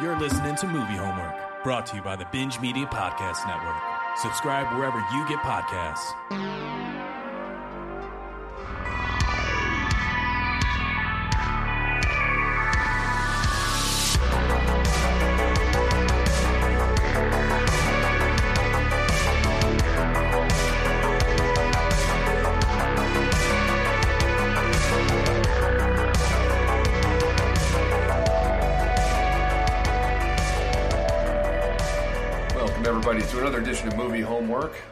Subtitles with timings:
[0.00, 3.76] You're listening to Movie Homework, brought to you by the Binge Media Podcast Network.
[4.16, 6.81] Subscribe wherever you get podcasts.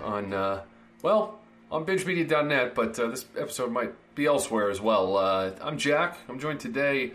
[0.03, 0.63] On, uh,
[1.03, 1.39] well,
[1.71, 5.17] on BingeMedia.net, but uh, this episode might be elsewhere as well.
[5.17, 6.19] Uh, I'm Jack.
[6.29, 7.13] I'm joined today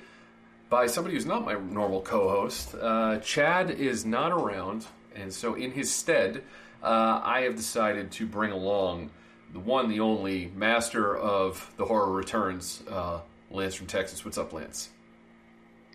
[0.70, 2.76] by somebody who's not my normal co-host.
[2.76, 4.86] Uh, Chad is not around,
[5.16, 6.44] and so in his stead,
[6.82, 9.12] uh, I have decided to bring along
[9.54, 13.22] the one, the only master of the horror returns, uh,
[13.52, 14.26] Lance from Texas.
[14.26, 14.90] What's up, Lance?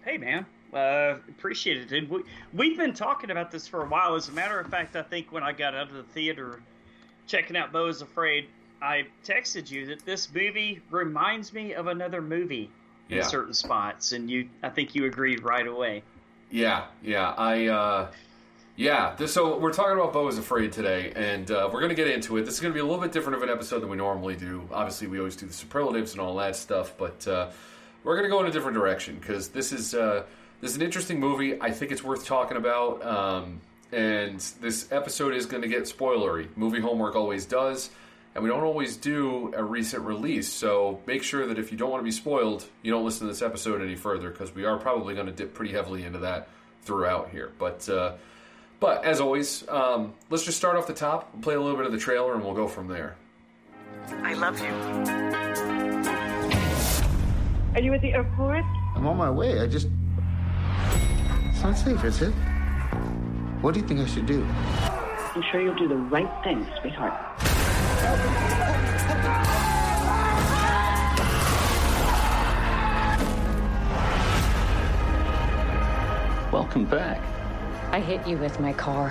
[0.04, 0.46] Hey, man.
[0.72, 2.08] Uh, appreciate it, dude.
[2.08, 2.22] We,
[2.54, 4.14] we've been talking about this for a while.
[4.14, 6.62] As a matter of fact, I think when I got out of the theater
[7.30, 8.48] checking out Beau is Afraid,
[8.82, 12.70] I texted you that this movie reminds me of another movie
[13.08, 13.22] in Yeah.
[13.22, 16.02] certain spots, and you, I think you agreed right away.
[16.50, 18.10] Yeah, yeah, I, uh,
[18.76, 19.14] yeah.
[19.16, 22.08] This, so we're talking about Beau is Afraid today, and uh, we're going to get
[22.08, 22.44] into it.
[22.44, 24.34] This is going to be a little bit different of an episode than we normally
[24.34, 24.68] do.
[24.72, 27.50] Obviously, we always do the superlatives and all that stuff, but uh,
[28.02, 30.24] we're going to go in a different direction because this is uh,
[30.60, 31.60] this is an interesting movie.
[31.60, 33.60] I think it's worth talking about, um,
[33.92, 36.48] and this episode is going to get spoilery.
[36.56, 37.90] Movie homework always does.
[38.32, 41.90] And we don't always do a recent release, so make sure that if you don't
[41.90, 44.78] want to be spoiled, you don't listen to this episode any further because we are
[44.78, 46.48] probably going to dip pretty heavily into that
[46.82, 47.50] throughout here.
[47.58, 48.12] But uh,
[48.78, 51.92] but as always, um, let's just start off the top, play a little bit of
[51.92, 53.16] the trailer, and we'll go from there.
[54.22, 54.70] I love you.
[57.74, 58.64] Are you at the airport?
[58.94, 59.60] I'm on my way.
[59.60, 59.88] I just.
[61.50, 62.32] It's not safe, is it?
[63.60, 64.42] What do you think I should do?
[65.34, 67.12] I'm sure you'll do the right thing, sweetheart.
[76.50, 77.20] Welcome back.
[77.92, 79.10] I hit you with my car.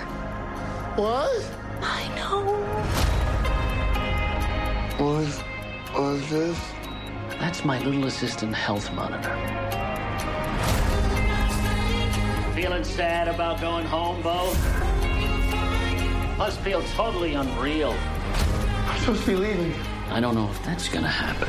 [0.96, 1.48] What?
[1.80, 2.42] I know.
[4.98, 5.38] What is.
[5.92, 6.72] What is this?
[7.38, 9.79] That's my little assistant health monitor.
[12.60, 14.52] Feeling sad about going home, Beau?
[16.36, 17.92] Must feel totally unreal.
[18.86, 19.72] I'm supposed to be leaving.
[20.10, 21.48] I don't know if that's gonna happen.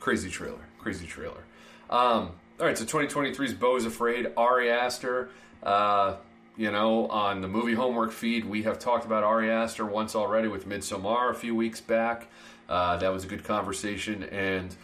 [0.00, 1.44] Crazy trailer, crazy trailer.
[1.88, 5.30] Um, all right, so 2023's Beau is Afraid, Ari Aster.
[5.62, 6.16] Uh,
[6.58, 10.48] you know, on the movie homework feed, we have talked about Ari Aster once already
[10.48, 12.28] with Midsommar a few weeks back.
[12.68, 14.76] Uh, that was a good conversation, and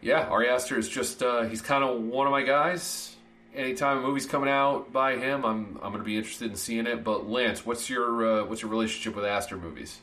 [0.00, 3.14] yeah, Ari Aster is just uh, he's kind of one of my guys.
[3.54, 6.86] Anytime a movie's coming out by him, I'm I'm going to be interested in seeing
[6.86, 7.02] it.
[7.02, 9.98] But Lance, what's your uh, what's your relationship with Aster movies?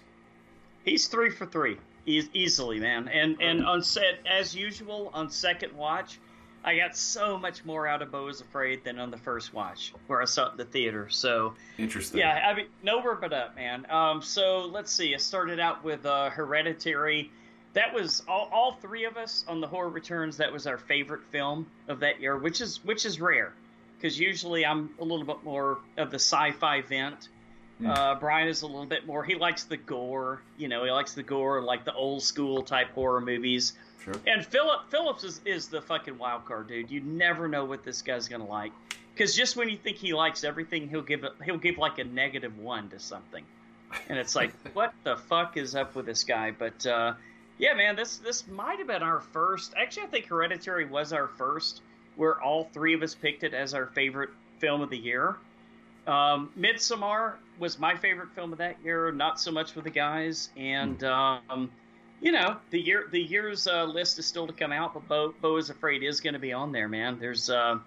[0.84, 3.08] He's three for three, e- easily, man.
[3.08, 6.20] And and on set, as usual, on second watch,
[6.64, 9.94] I got so much more out of Beau is Afraid than on the first watch,
[10.08, 11.10] where I saw it in the theater.
[11.10, 12.20] So Interesting.
[12.20, 13.86] Yeah, I mean, nowhere but up, man.
[13.90, 15.14] Um, so let's see.
[15.14, 17.32] I started out with uh, Hereditary.
[17.74, 20.38] That was all, all three of us on the Horror Returns.
[20.38, 23.54] That was our favorite film of that year, which is which is rare,
[23.98, 27.30] because usually I'm a little bit more of the sci-fi vent.
[27.86, 29.24] Uh, Brian is a little bit more.
[29.24, 30.42] He likes the gore.
[30.58, 33.74] You know, he likes the gore, like the old school type horror movies.
[34.04, 34.14] Sure.
[34.28, 36.92] And Philip Phillips is, is the fucking wild card, dude.
[36.92, 38.72] You never know what this guy's gonna like.
[39.14, 41.34] Because just when you think he likes everything, he'll give it.
[41.44, 43.44] He'll give like a negative one to something,
[44.10, 46.52] and it's like, what the fuck is up with this guy?
[46.52, 47.14] But uh,
[47.58, 49.74] yeah, man, this this might have been our first.
[49.78, 51.82] Actually, I think Hereditary was our first,
[52.16, 55.36] where all three of us picked it as our favorite film of the year.
[56.08, 59.12] Um, Midsommar was my favorite film of that year.
[59.12, 61.72] Not so much with the guys, and um,
[62.22, 64.94] you know the year the year's uh, list is still to come out.
[64.94, 67.20] But Beau, Beau is afraid is going to be on there, man.
[67.20, 67.78] There's uh,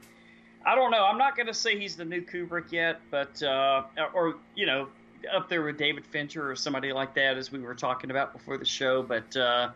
[0.65, 1.05] I don't know.
[1.05, 3.83] I'm not going to say he's the new Kubrick yet, but uh,
[4.15, 4.89] or you know
[5.33, 8.59] up there with David Fincher or somebody like that, as we were talking about before
[8.59, 9.03] the show.
[9.03, 9.71] But uh,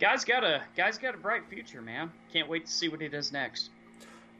[0.00, 2.10] guys got a guys got a bright future, man.
[2.32, 3.70] Can't wait to see what he does next.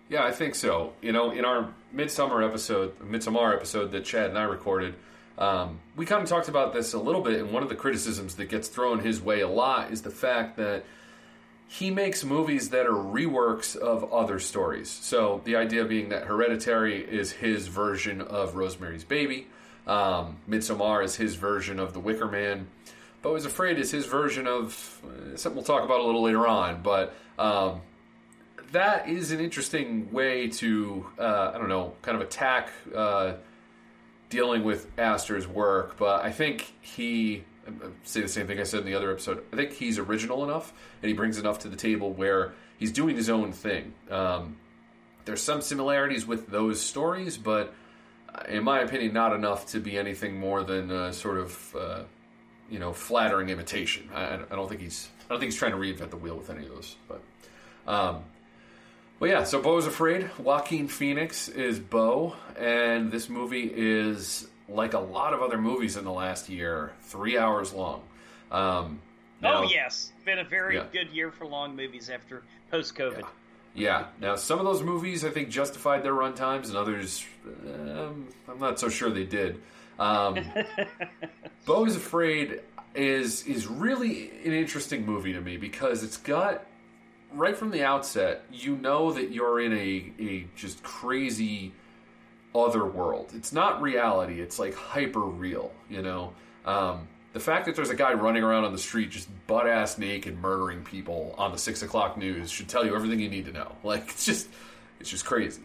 [0.09, 0.93] Yeah, I think so.
[1.03, 4.95] You know, in our Midsommar episode, Midsommar episode that Chad and I recorded,
[5.37, 7.41] um, we kind of talked about this a little bit.
[7.41, 10.57] And one of the criticisms that gets thrown his way a lot is the fact
[10.59, 10.85] that
[11.69, 14.89] he makes movies that are reworks of other stories.
[14.89, 19.49] So the idea being that Hereditary is his version of Rosemary's Baby,
[19.87, 22.69] um, Midsommar is his version of The Wicker Man.
[23.23, 26.47] But was afraid is his version of uh, something we'll talk about a little later
[26.47, 26.83] on.
[26.83, 27.81] But um,
[28.73, 33.35] that is an interesting way to uh, I don't know, kind of attack uh,
[34.29, 35.97] dealing with Aster's work.
[35.97, 37.71] But I think he I
[38.05, 39.45] say the same thing I said in the other episode.
[39.53, 40.73] I think he's original enough,
[41.03, 43.95] and he brings enough to the table where he's doing his own thing.
[44.11, 44.57] Um,
[45.25, 47.75] there's some similarities with those stories, but
[48.49, 52.03] in my opinion, not enough to be anything more than uh, sort of uh,
[52.71, 54.09] you know flattering imitation.
[54.15, 56.51] I, I don't think he's I don't think he's trying to reinvent the wheel with
[56.51, 56.97] any of those.
[57.09, 57.21] But
[57.87, 58.25] um,
[59.19, 60.31] well, yeah, so Beau is afraid.
[60.39, 66.05] Joaquin Phoenix is Beau, and this movie is like a lot of other movies in
[66.05, 68.03] the last year, three hours long.
[68.51, 69.01] Um,
[69.41, 70.85] now- oh yes, been a very Yeah.
[70.93, 73.21] good year for long movies after post COVID.
[73.21, 73.27] Yeah.
[74.21, 78.59] Now, some of those movies I think justified their run times, and others um, I'm
[78.59, 79.61] not so sure they did.
[79.99, 80.39] Um,
[81.67, 82.61] Beau is Afraid
[82.95, 86.65] is is really an interesting movie to me because it's got
[87.33, 91.73] right from the outset you know that you're in a a just crazy
[92.55, 93.33] other world.
[93.35, 94.41] It's not reality.
[94.41, 95.73] It's like hyper real.
[95.91, 96.33] You know.
[96.65, 99.99] Um, the fact that there's a guy running around on the street just butt ass
[99.99, 103.53] naked murdering people on the six o'clock news should tell you everything you need to
[103.53, 103.73] know.
[103.85, 104.49] Like it's just
[105.01, 105.61] it's just crazy.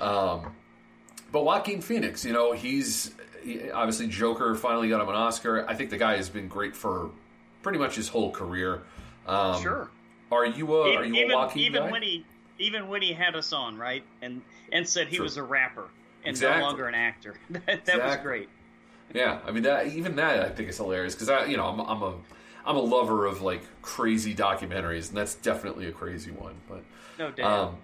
[0.00, 0.54] Um,
[1.32, 3.12] but Joaquin Phoenix, you know, he's
[3.42, 5.68] he- obviously Joker finally got him an Oscar.
[5.68, 7.10] I think the guy has been great for
[7.62, 8.82] pretty much his whole career.
[9.26, 9.90] Um, Sure.
[10.30, 11.90] Are you a are even you a even, Joaquin even guy?
[11.90, 12.24] when he
[12.60, 15.88] even when he had us on right and and said he was a rapper
[16.24, 16.60] and Exactly.
[16.60, 17.34] no longer an actor.
[17.50, 18.48] that that was great.
[19.14, 21.80] Yeah, I mean that even that I think is hilarious because I you know I'm,
[21.80, 22.14] I'm a
[22.64, 26.54] I'm a lover of like crazy documentaries and that's definitely a crazy one.
[26.68, 26.82] But
[27.18, 27.68] No doubt.
[27.68, 27.76] Um,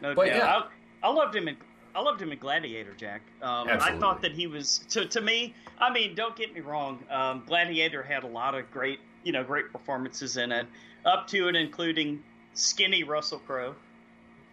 [0.00, 0.36] no but doubt.
[0.36, 0.62] yeah.
[1.02, 1.56] I, I loved him in
[1.94, 3.20] I loved him in Gladiator, Jack.
[3.42, 5.54] Um, I thought that he was to to me.
[5.78, 7.02] I mean, don't get me wrong.
[7.10, 10.66] Um, Gladiator had a lot of great you know great performances in it,
[11.04, 12.22] up to and including
[12.54, 13.74] skinny Russell Crowe,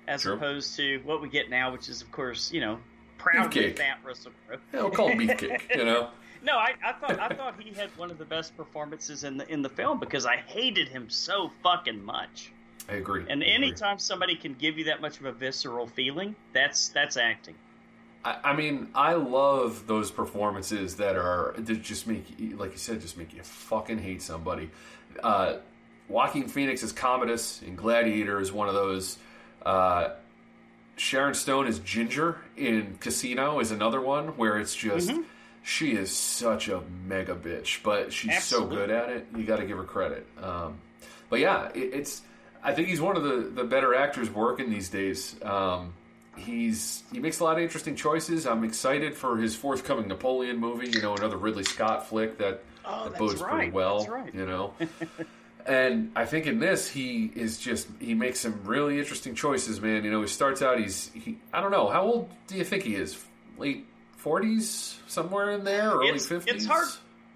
[0.08, 0.34] as Sure.
[0.34, 2.80] opposed to what we get now, which is of course you know
[3.18, 3.78] proudly Beefcake.
[3.78, 4.58] fat Russell Crowe.
[4.74, 5.76] yeah, we'll call him Beefcake.
[5.76, 6.10] You know,
[6.44, 9.52] No, I, I thought I thought he had one of the best performances in the
[9.52, 12.52] in the film because I hated him so fucking much.
[12.90, 13.26] I agree.
[13.28, 13.56] And I agree.
[13.56, 17.56] anytime somebody can give you that much of a visceral feeling, that's that's acting.
[18.24, 22.78] I, I mean, I love those performances that are that just make you, like you
[22.78, 24.70] said, just make you fucking hate somebody.
[25.22, 25.58] Uh,
[26.08, 29.18] Joaquin Phoenix as Commodus in Gladiator is one of those.
[29.66, 30.10] Uh,
[30.98, 35.22] Sharon Stone as Ginger in Casino is another one where it's just Mm-hmm.
[35.64, 39.28] she is such a mega bitch, but she's so good at it.
[39.36, 40.26] You got to give her credit.
[40.42, 40.80] Um,
[41.30, 42.22] but yeah, it, it's.
[42.64, 45.36] I think he's one of the, the better actors working these days.
[45.44, 45.94] Um,
[46.36, 48.46] he's he makes a lot of interesting choices.
[48.48, 50.90] I'm excited for his forthcoming Napoleon movie.
[50.90, 54.00] You know, another Ridley Scott flick that, Oh, that bodes pretty well.
[54.00, 54.34] That's right.
[54.34, 54.74] You know.
[55.68, 60.04] And I think in this, he is just he makes some really interesting choices, man.
[60.06, 62.84] You know, he starts out he's he, I don't know how old do you think
[62.84, 63.22] he is?
[63.58, 63.86] Late
[64.16, 66.54] forties, somewhere in there, early fifties.
[66.56, 66.88] it's hard.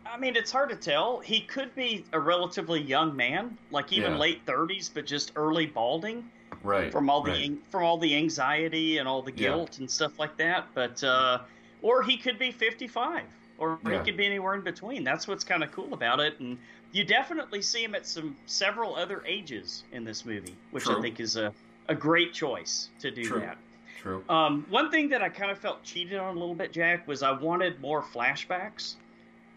[0.06, 1.19] I mean, it's hard to tell.
[1.19, 4.18] He could be a relatively young man, like even Yeah.
[4.19, 6.30] late thirties, but just early balding.
[6.63, 7.57] right from all the right.
[7.72, 9.50] from all the anxiety and all the Yeah.
[9.50, 10.68] guilt and stuff like that.
[10.74, 11.39] But uh,
[11.81, 13.24] or he could be 55,
[13.57, 14.00] or Yeah.
[14.00, 15.04] he could be anywhere in between.
[15.04, 16.39] That's what's kind of cool about it.
[16.39, 16.57] And
[16.91, 20.98] you definitely see him at some several other ages in this movie, which True.
[20.98, 21.53] I think is a
[21.88, 23.39] a great choice to do True.
[23.39, 23.57] that.
[24.01, 24.24] True.
[24.29, 27.21] Um, one thing that I kind of felt cheated on a little bit, Jack, was
[27.21, 28.95] I wanted more flashbacks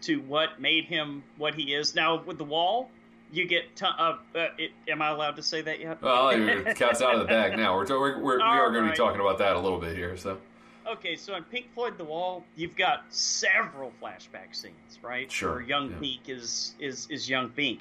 [0.01, 1.95] to what made him what he is.
[1.95, 2.91] Now with the wall,
[3.31, 3.75] you get.
[3.75, 6.01] Ton- uh, uh, it, am I allowed to say that yet?
[6.01, 7.75] Well, the cat's out of the bag now.
[7.75, 10.15] We're, we're, we're we are going to be talking about that a little bit here.
[10.15, 10.37] So
[10.87, 15.31] Okay, so in Pink Floyd The Wall, you've got several flashback scenes, right?
[15.31, 15.97] Sure, Where young yeah.
[15.99, 17.79] Pink is is is young Pink.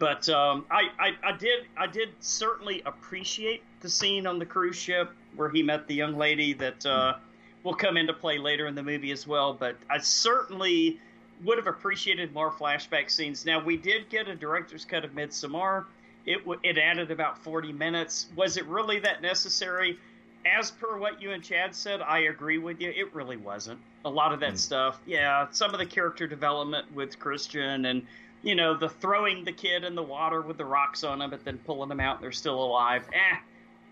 [0.00, 4.76] But um, I, I, I did I did certainly appreciate the scene on the cruise
[4.76, 7.14] ship where he met the young lady that uh,
[7.62, 9.52] will come into play later in the movie as well.
[9.52, 10.98] But I certainly
[11.44, 13.46] would have appreciated more flashback scenes.
[13.46, 15.84] Now we did get a director's cut of Midsommar.
[16.26, 18.26] It w- it added about forty minutes.
[18.34, 19.98] Was it really that necessary?
[20.44, 22.90] As per what you and Chad said, I agree with you.
[22.90, 23.80] It really wasn't.
[24.04, 28.06] A lot of that stuff, yeah, some of the character development with Christian and,
[28.42, 31.44] you know, the throwing the kid in the water with the rocks on him, but
[31.44, 33.04] then pulling them out and they're still alive.
[33.12, 33.36] Eh,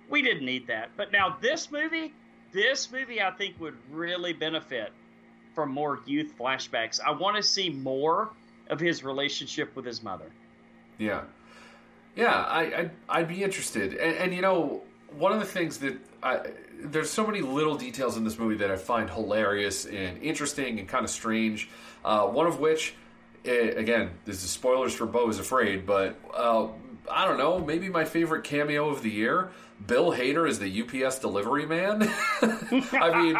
[0.08, 0.90] we didn't need that.
[0.96, 2.14] But now this movie,
[2.52, 4.92] this movie I think would really benefit
[5.54, 7.00] from more youth flashbacks.
[7.04, 8.30] I want to see more
[8.70, 10.30] of his relationship with his mother.
[10.98, 11.22] yeah,
[12.16, 13.94] yeah, I I'd, I'd be interested.
[13.94, 14.82] And, and you know,
[15.16, 16.40] one of the things that I,
[16.80, 20.88] there's so many little details in this movie that I find hilarious and interesting and
[20.88, 21.68] kind of strange.
[22.04, 22.94] Uh, one of which,
[23.44, 26.68] eh, again, this is spoilers for Beau is Afraid, but uh,
[27.10, 29.50] I don't know, maybe my favorite cameo of the year.
[29.86, 32.02] Bill Hader is the UPS delivery man.
[32.92, 33.38] I mean,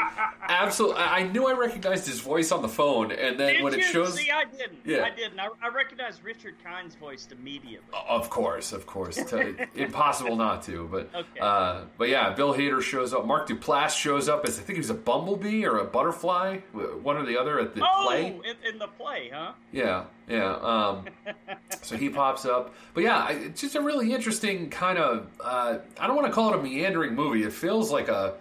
[0.49, 0.97] absolutely.
[0.99, 3.81] I knew I recognized his voice on the phone, and then Did when you?
[3.81, 4.79] it shows, See, I didn't.
[4.85, 5.03] Yeah.
[5.05, 5.39] I didn't.
[5.39, 7.87] I, I recognized Richard Kind's voice immediately.
[8.09, 9.19] Of course, of course,
[9.75, 10.89] impossible not to.
[10.91, 11.41] But Okay.
[11.41, 13.27] uh, but yeah, Bill Hader shows up.
[13.27, 16.59] Mark Duplass shows up as I think he was a bumblebee or a butterfly,
[17.03, 18.27] one or the other at the oh, play.
[18.29, 19.53] in, in the play, huh?
[19.73, 20.55] Yeah, yeah.
[20.55, 21.07] Um,
[21.83, 25.27] so he pops up, but yeah, it's just a really interesting kind of.
[25.41, 27.43] Uh, I don't want to call it a meandering movie.
[27.45, 28.35] It feels like a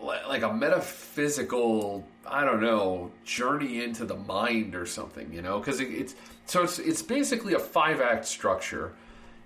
[0.00, 2.06] like a metaphysical.
[2.26, 5.32] I don't know journey into the mind or something.
[5.32, 6.14] You know, because it, it's
[6.46, 8.92] so it's it's basically a five act structure.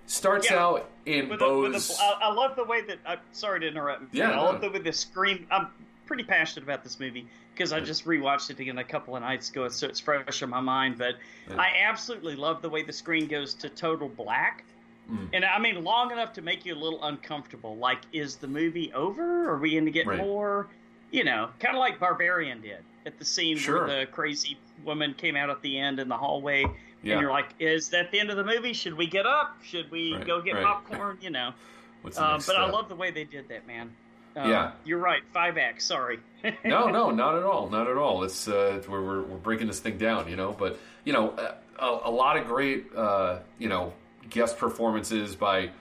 [0.09, 0.63] Starts Yeah.
[0.63, 1.99] out in With a, with Beau's.
[1.99, 2.99] a, I, I love the way that.
[3.05, 4.13] I'm sorry to interrupt.
[4.13, 4.45] Yeah, I no.
[4.45, 5.45] love the way the screen.
[5.51, 5.67] I'm
[6.05, 9.49] pretty passionate about this movie because I just rewatched it again a couple of nights
[9.49, 10.97] ago, so it's fresh in my mind.
[10.97, 11.15] But
[11.57, 14.63] I absolutely love the way the screen goes to total black.
[15.09, 15.29] Mm.
[15.33, 17.77] And I mean, long enough to make you a little uncomfortable.
[17.77, 19.49] Like, is the movie over?
[19.49, 20.17] Are we going to get Right.
[20.17, 20.67] more?
[21.11, 23.87] You know, kind of like Barbarian did at the scene Sure.
[23.87, 26.65] where the crazy woman came out at the end in the hallway.
[27.03, 27.13] Yeah.
[27.13, 28.73] And you're like, is that the end of the movie?
[28.73, 29.55] Should we get up?
[29.63, 30.63] Should we Right, go get right.
[30.65, 31.17] popcorn?
[31.21, 31.53] You know.
[32.03, 33.93] Next but I love the way they did that, man.
[34.35, 34.71] Um, Yeah.
[34.85, 35.21] You're right.
[35.33, 35.85] Five acts.
[35.85, 36.19] Sorry.
[36.65, 38.23] no, no, not at all, not at all.
[38.23, 40.51] It's uh, we're, we're we're breaking this thing down, you know.
[40.57, 41.33] But you know,
[41.79, 43.93] a, a lot of great, uh, you know,
[44.29, 45.71] guest performances by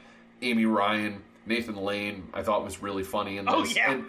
[0.43, 2.29] Amy Ryan, Nathan Lane.
[2.35, 3.55] I thought was really funny in this.
[3.57, 3.93] Oh, yeah.
[3.93, 4.05] And,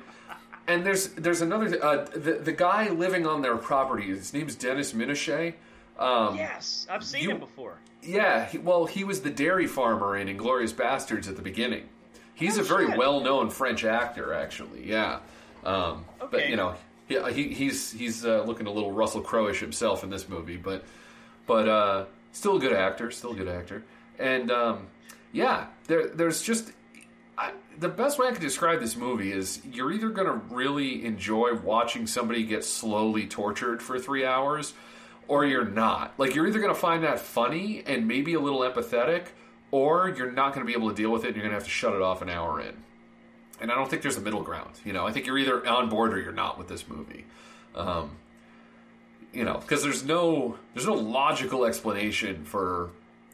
[0.67, 4.07] and there's there's another uh, the the guy living on their property.
[4.07, 5.53] His name's Denis Ménochet.
[5.97, 7.77] Um, yes, I've seen you- him before.
[8.03, 11.89] yeah, he, well, he was the dairy farmer in Inglourious Basterds at the beginning.
[12.35, 12.97] He's Oh, a very shit.
[12.99, 14.87] well-known French actor, actually.
[14.87, 15.19] Yeah,
[15.65, 16.75] um, but you know,
[17.07, 20.83] he, he, he's he's uh, looking a little Russell Crowe-ish himself in this movie, but
[21.47, 23.83] but uh, still a good actor, still a good actor,
[24.19, 24.87] and um,
[25.31, 26.71] yeah, there there's just.
[27.37, 31.05] I, the best way I could describe this movie is you're either going to really
[31.05, 34.73] enjoy watching somebody get slowly tortured for three hours,
[35.27, 36.13] or you're not.
[36.17, 39.27] Like you're either going to find that funny and maybe a little empathetic,
[39.69, 41.27] or you're not going to be able to deal with it.
[41.27, 42.75] and You're going to have to shut it off an hour in.
[43.59, 44.71] And I don't think there's a middle ground.
[44.83, 47.25] You know, I think you're either on board or you're not with this movie.
[47.75, 48.11] Um,
[49.33, 52.89] you know, because there's no there's no logical explanation for,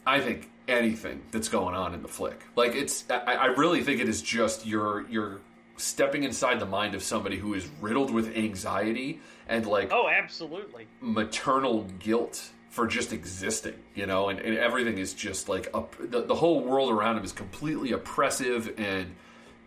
[0.06, 2.42] I think anything that's going on in the flick.
[2.56, 5.40] Like it's, I, I really think it is just you're you're
[5.78, 10.88] stepping inside the mind of somebody who is riddled with anxiety and like Oh, absolutely.
[11.02, 16.22] maternal guilt for just existing, you know, and, and everything is just like up, the,
[16.24, 19.14] the whole world around him is completely oppressive and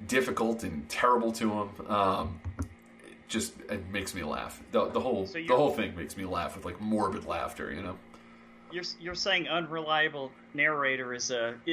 [0.09, 1.69] difficult and terrible to him.
[1.89, 2.67] Um, it
[3.29, 4.61] just it makes me laugh.
[4.73, 7.83] The, the whole So the whole thing makes me laugh with like morbid laughter, you
[7.83, 7.97] know.
[8.73, 11.55] You're you're saying unreliable narrator is a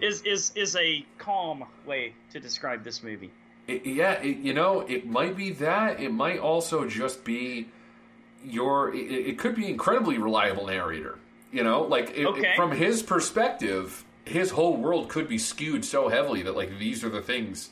[0.00, 3.30] is is is a calm way to describe this movie.
[3.66, 5.98] It, yeah, it, you know, it might be that.
[6.00, 7.68] It might also just be
[8.44, 8.94] your.
[8.94, 11.18] It, it could be incredibly reliable narrator.
[11.50, 12.52] You know, like Okay.
[12.56, 17.08] from his perspective, his whole world could be skewed so heavily that like these are
[17.08, 17.70] the things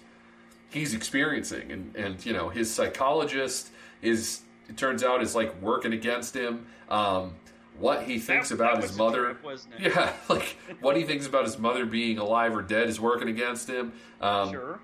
[0.71, 4.40] he's experiencing, and and you know his psychologist is.
[4.68, 6.66] It turns out is like working against him.
[6.88, 7.35] Um,
[7.78, 9.36] what he thinks That- about that his mother, it?
[9.80, 13.68] yeah, like what he thinks about his mother being alive or dead is working against
[13.68, 13.92] him.
[14.20, 14.80] Um, Sure.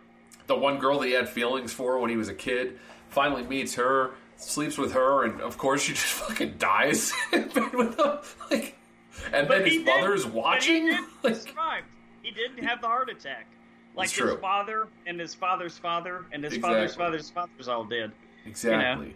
[0.47, 2.79] the one girl that he had feelings for when he was a kid
[3.11, 7.73] finally meets her, sleeps with her, and of course she just fucking dies in bed
[7.75, 8.19] with him.
[8.51, 8.77] Like,
[9.33, 10.89] and then his mother's watching.
[10.89, 11.87] He, Like, survived.
[12.23, 13.47] He didn't have the heart attack.
[13.97, 14.39] Like his true.
[14.39, 17.05] father and his father's father and his father's Exactly.
[17.05, 18.13] father's father's all dead.
[18.47, 19.15] exactly.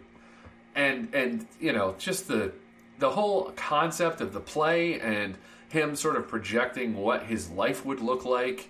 [0.75, 2.51] And and you know just the
[2.99, 5.37] the whole concept of the play and
[5.69, 8.69] him sort of projecting what his life would look like,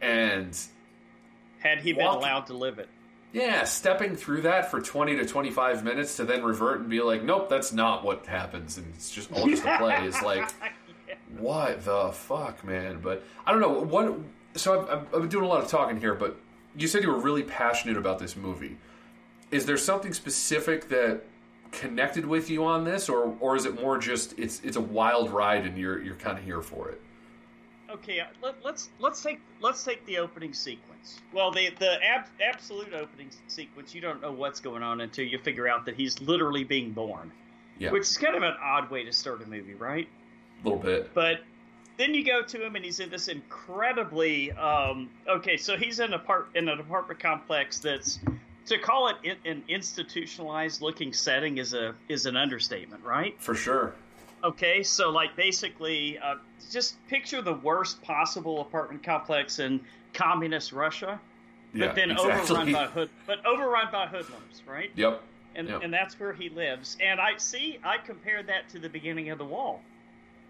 [0.00, 0.58] and
[1.60, 2.88] Had he been allowed to live it.
[3.32, 7.24] Yeah, stepping through that for 20 to 25 minutes to then revert and be like,
[7.24, 10.48] nope, that's not what happens, and it's just all just a play is like,
[11.38, 13.00] what the fuck, man?
[13.02, 13.70] But I don't know.
[13.70, 14.18] What?
[14.54, 16.36] So I've, I've been doing a lot of talking here, but
[16.76, 18.76] you said you were really passionate about this movie.
[19.50, 21.22] Is there something specific that
[21.74, 25.30] connected with you on this, or or is it more just it's it's a wild
[25.30, 27.00] ride and you're you're kind of here for it?
[27.90, 31.20] Okay, uh, let, let's let's take let's take the opening sequence.
[31.32, 35.38] Well, the the ab, absolute opening sequence, you don't know what's going on until you
[35.38, 37.30] figure out that he's literally being born,
[37.78, 40.08] Yeah, which is kind of an odd way to start a movie, right?
[40.62, 41.12] a little bit.
[41.14, 41.40] But
[41.98, 45.56] then you go to him and he's in this incredibly um, okay.
[45.56, 48.18] So he's in a part in an apartment complex that's
[48.66, 53.34] to call it in, an institutionalized looking setting is a is an understatement, right?
[53.40, 53.94] For sure.
[54.42, 56.34] Okay, so like basically, uh,
[56.70, 59.80] just picture the worst possible apartment complex in
[60.12, 61.18] communist Russia,
[61.72, 62.56] but Yeah, then exactly.
[62.56, 64.90] overrun by hood, but overrun by hoodlums, right?
[64.94, 65.22] Yep.
[65.56, 65.82] and Yep.
[65.84, 66.96] and that's where he lives.
[67.00, 69.80] And I see, I compared that to the beginning of the Wall,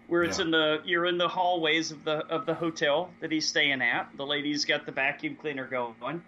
[0.07, 0.45] where it's Yeah.
[0.45, 4.09] in the you're in the hallways of the of the hotel that he's staying at.
[4.17, 6.21] The lady's got the vacuum cleaner going,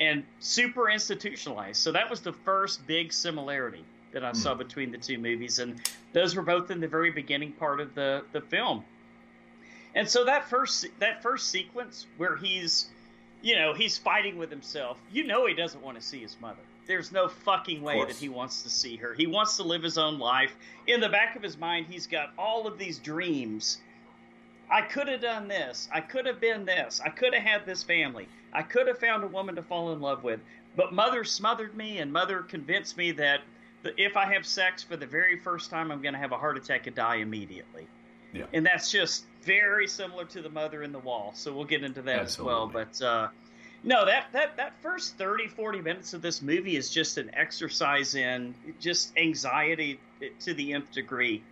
[0.00, 1.76] and super institutionalized.
[1.76, 4.58] So that was the first big similarity that I saw hmm.
[4.58, 5.80] between the two movies, and
[6.12, 8.84] those were both in the very beginning part of the the film.
[9.94, 12.88] And so that first that first sequence where he's
[13.42, 14.98] you know, he's fighting with himself.
[15.12, 16.58] You know he doesn't want to see his mother.
[16.86, 19.12] There's no fucking way that he wants to see her.
[19.12, 20.56] He wants to live his own life.
[20.86, 23.78] In the back of his mind, he's got all of these dreams.
[24.70, 25.88] I could have done this.
[25.92, 27.00] I could have been this.
[27.04, 28.28] I could have had this family.
[28.52, 30.40] I could have found a woman to fall in love with.
[30.76, 33.40] But mother smothered me, and mother convinced me that
[33.82, 36.38] the- if I have sex for the very first time, I'm going to have a
[36.38, 37.86] heart attack and die immediately.
[38.32, 38.44] Yeah.
[38.52, 41.32] And that's just very similar to the mother in the wall.
[41.34, 42.66] So we'll get into that as well.
[42.66, 43.28] But uh,
[43.84, 48.14] no, that, that, that first 30, 40 minutes of this movie is just an exercise
[48.14, 49.98] in just anxiety
[50.40, 51.42] to the nth degree.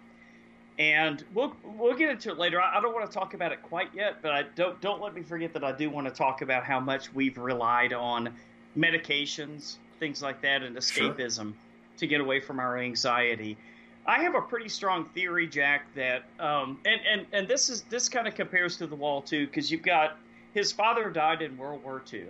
[0.79, 2.61] And we'll we'll get into it later.
[2.61, 5.15] I, I don't want to talk about it quite yet, but I don't don't let
[5.15, 8.35] me forget that I do want to talk about how much we've relied on
[8.77, 11.13] medications, things like that, and Sure.
[11.13, 11.55] escapism
[11.99, 13.57] to get away from our anxiety.
[14.07, 18.09] I have a pretty strong theory, Jack, that um, and and and this is this
[18.09, 20.17] kind of compares to the wall too, because you've got
[20.55, 22.27] his father died in World War II,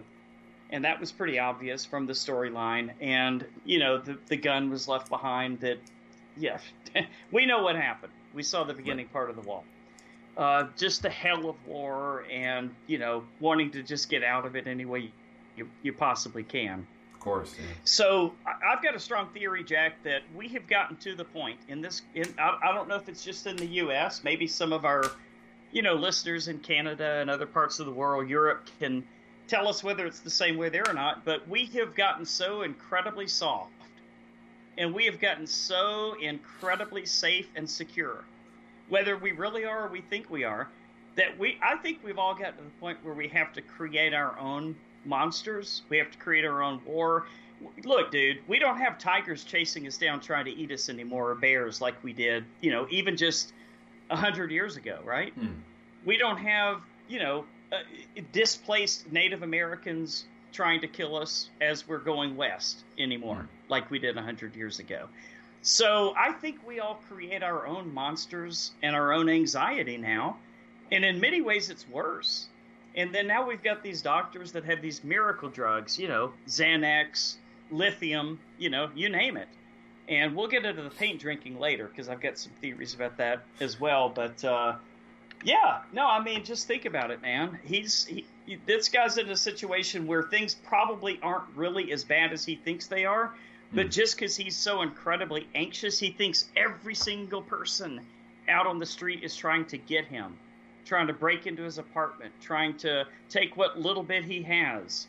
[0.71, 2.93] and that was pretty obvious from the storyline.
[3.01, 5.61] And you know, the the gun was left behind.
[5.61, 5.79] That,
[6.37, 6.59] yeah,
[7.33, 8.13] we know what happened.
[8.37, 9.65] We saw the beginning part of the wall.
[10.37, 14.55] Uh, just the hell of war, and you know, wanting to just get out of
[14.55, 15.11] it any way
[15.57, 16.87] you, you possibly can.
[17.15, 17.55] Of course.
[17.59, 17.65] yeah.
[17.85, 21.81] So I've got a strong theory, Jack, that we have gotten to the point in
[21.81, 22.03] this.
[22.15, 24.23] In, I, I don't know if it's just in the U.S.
[24.23, 25.11] Maybe some of our,
[25.73, 29.03] you know, listeners in Canada and other parts of the world, Europe, can
[29.49, 31.25] tell us whether it's the same way there or not.
[31.25, 33.73] But we have gotten so incredibly soft,
[34.77, 38.25] and we have gotten so incredibly safe and secure,
[38.89, 40.69] whether we really are or we think we are,
[41.17, 41.59] that we.
[41.63, 44.77] I think we've all gotten to the point where we have to create our own
[45.05, 45.83] monsters.
[45.89, 47.27] We have to create our own war.
[47.85, 51.35] Look, dude, we don't have tigers chasing us down trying to eat us anymore, or
[51.35, 53.53] bears like we did, you know, even just
[54.11, 55.33] a hundred years ago, right?
[56.05, 57.79] We don't have, you know, uh,
[58.33, 64.17] displaced Native Americans trying to kill us as we're going west anymore, like we did
[64.17, 65.09] a hundred years ago.
[65.63, 70.37] So I think we all create our own monsters and our own anxiety now,
[70.93, 72.47] and in many ways it's worse.
[72.95, 77.37] And then now we've got these doctors that have these miracle drugs, you know, Xanax,
[77.71, 79.49] lithium, you know, you name it.
[80.09, 83.43] And we'll get into the paint drinking later because I've got some theories about that
[83.61, 84.09] as well.
[84.09, 84.77] But uh,
[85.45, 87.59] yeah, no, I mean, just think about it, man.
[87.65, 88.25] He's he,
[88.67, 92.87] this guy's in a situation where things probably aren't really as bad as he thinks
[92.87, 93.35] they are.
[93.73, 98.01] But just because he's so incredibly anxious, he thinks every single person
[98.49, 100.39] out on the street is trying to get him,
[100.85, 105.09] trying to break into his apartment, trying to take what little bit he has.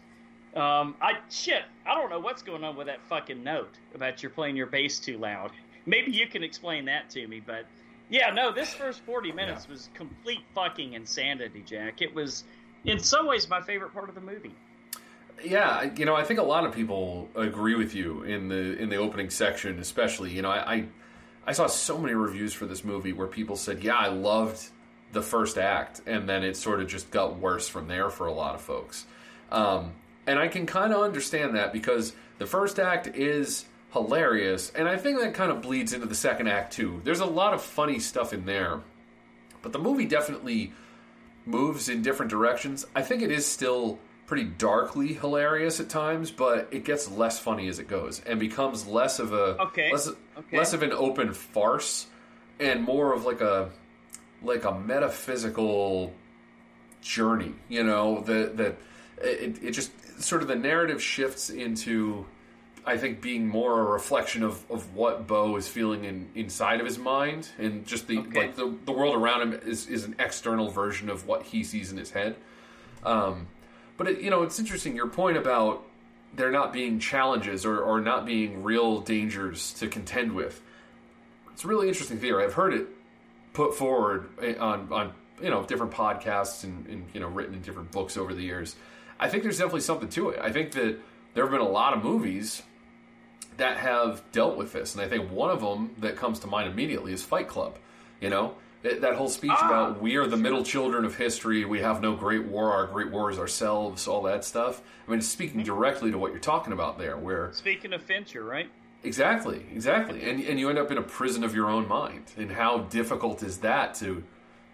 [0.56, 4.32] Um, I shit, I don't know what's going on with that fucking note about you're
[4.32, 5.52] playing your bass too loud.
[5.86, 7.66] Maybe you can explain that to me, but
[8.10, 12.02] yeah, no, this first 40 minutes was complete fucking insanity, Jack.
[12.02, 12.44] It was,
[12.86, 14.56] in some ways, my favorite part of the movie.
[15.44, 18.90] Yeah, you know, I think a lot of people agree with you in the in
[18.90, 20.32] the opening section, especially.
[20.32, 20.86] You know, I I,
[21.46, 24.68] I saw so many reviews for this movie where people said, "Yeah, I loved
[25.12, 28.34] the first act," and then it sort of just got worse from there for a
[28.34, 29.06] lot of folks.
[29.52, 29.94] Um,
[30.26, 34.98] and I can kind of understand that because the first act is hilarious, and I
[34.98, 37.00] think that kind of bleeds into the second act too.
[37.04, 38.82] There's a lot of funny stuff in there,
[39.62, 40.74] but the movie definitely
[41.46, 42.86] moves in different directions.
[42.96, 47.68] I think it is still pretty darkly hilarious at times, but it gets less funny
[47.70, 49.90] as it goes and becomes less of a Okay.
[49.92, 50.58] less, Okay.
[50.58, 52.06] less of an open farce
[52.60, 53.70] and more of like a
[54.44, 56.14] like a metaphysical
[57.02, 57.54] journey.
[57.70, 58.78] You know that that
[59.22, 62.26] it, it just sort of the narrative shifts into.
[62.86, 66.86] I think being more a reflection of, of what Beau is feeling in, inside of
[66.86, 68.40] his mind, and just the Okay.
[68.40, 71.92] like the, the world around him is, is an external version of what he sees
[71.92, 72.38] in his head.
[73.04, 73.48] Um,
[73.98, 75.84] but it, you know, it's interesting your point about
[76.34, 80.62] there not being challenges or, or not being real dangers to contend with.
[81.52, 82.44] It's a really interesting theory.
[82.44, 82.88] I've heard it
[83.54, 87.62] put forward eh, on on you know different podcasts and, and you know written in
[87.62, 88.76] different books over the years.
[89.20, 90.40] I think there's definitely something to it.
[90.40, 91.00] I think that
[91.34, 92.62] there have been a lot of movies
[93.58, 96.70] that have dealt with this, and I think one of them that comes to mind
[96.70, 97.78] immediately is Fight Club.
[98.22, 101.66] You know, It- that whole speech Ah, about we are the middle children of history,
[101.66, 104.82] we have no great war, our great war is ourselves, all that stuff.
[105.08, 108.44] I mean, it's speaking directly to what you're talking about there, where Speaking of Fincher,
[108.44, 108.70] right?
[109.04, 112.32] Exactly, exactly, and and you end up in a prison of your own mind.
[112.38, 114.24] And how difficult is that to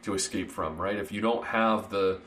[0.03, 0.97] to escape from, right?
[0.97, 2.19] If you don't have the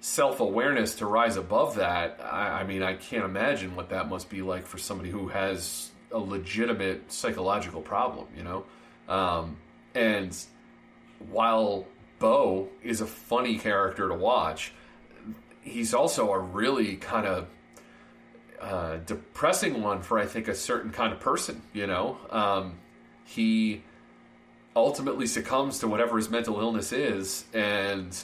[0.00, 4.30] self awareness to rise above that, I, I mean, I can't imagine what that must
[4.30, 8.64] be like for somebody who has a legitimate psychological problem, you know.
[9.08, 9.56] Um,
[9.94, 10.36] and
[11.28, 11.86] while
[12.18, 14.72] Beau is a funny character to watch,
[15.62, 17.48] he's also a really kind of
[18.60, 21.62] uh, depressing one for I think a certain kind of person.
[21.72, 22.78] You know, um,
[23.24, 23.82] he
[24.74, 28.16] ultimately succumbs to whatever his mental illness is, and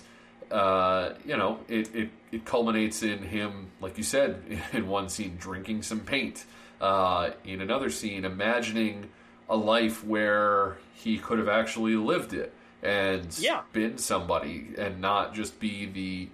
[0.50, 5.36] uh, you know, it, it it culminates in him, like you said, in one scene
[5.38, 6.44] drinking some paint,
[6.80, 9.08] uh, in another scene imagining
[9.48, 12.52] a life where he could have actually lived it
[12.86, 13.62] and Yeah.
[13.72, 16.28] been somebody and not just be the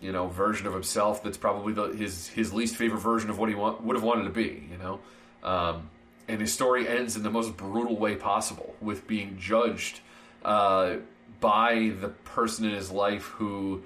[0.00, 3.48] you know version of himself that's probably the, his his least favorite version of what
[3.48, 5.00] he want, would have wanted to be you know
[5.42, 5.90] um,
[6.28, 10.00] and his story ends in the most brutal way possible with being judged
[10.44, 10.96] uh,
[11.40, 13.82] by the person in his life who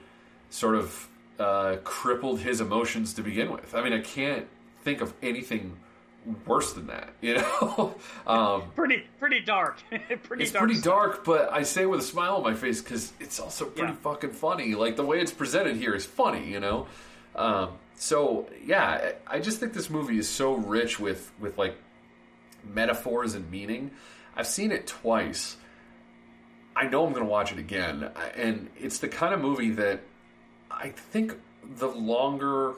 [0.51, 4.47] sort of uh, crippled his emotions to begin with i mean i can't
[4.83, 5.77] think of anything
[6.47, 7.95] worse than that you know
[8.27, 9.79] um, Pretty pretty dark.
[10.25, 10.65] pretty it's dark.
[10.65, 10.85] pretty stuff.
[10.95, 13.93] dark, but I say it with a smile on my face because it's also pretty
[13.93, 13.99] Yeah.
[14.03, 14.75] fucking funny.
[14.75, 16.87] Like the way it's presented here is funny, you know.
[17.35, 21.77] Um, so yeah, I I just think this movie is so rich with with like
[22.65, 23.91] metaphors and meaning.
[24.37, 25.57] I've seen it twice.
[26.77, 30.01] I know I'm going to watch it again, and it's the kind of movie that
[30.71, 31.35] I think
[31.77, 32.75] the longer,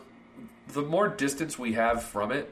[0.69, 2.51] the more distance we have from it,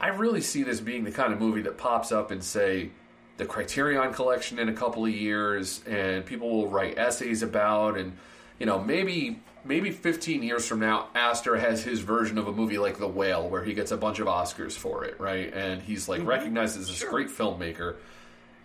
[0.00, 2.90] I really see this being the kind of movie that pops up and say,
[3.36, 8.16] the Criterion Collection in a couple of years, and people will write essays about, and
[8.60, 12.78] you know, maybe maybe 15 years from now, Aster has his version of a movie
[12.78, 15.52] like The Whale, where he gets a bunch of Oscars for it, right?
[15.52, 17.96] And he's like recognized as this great filmmaker.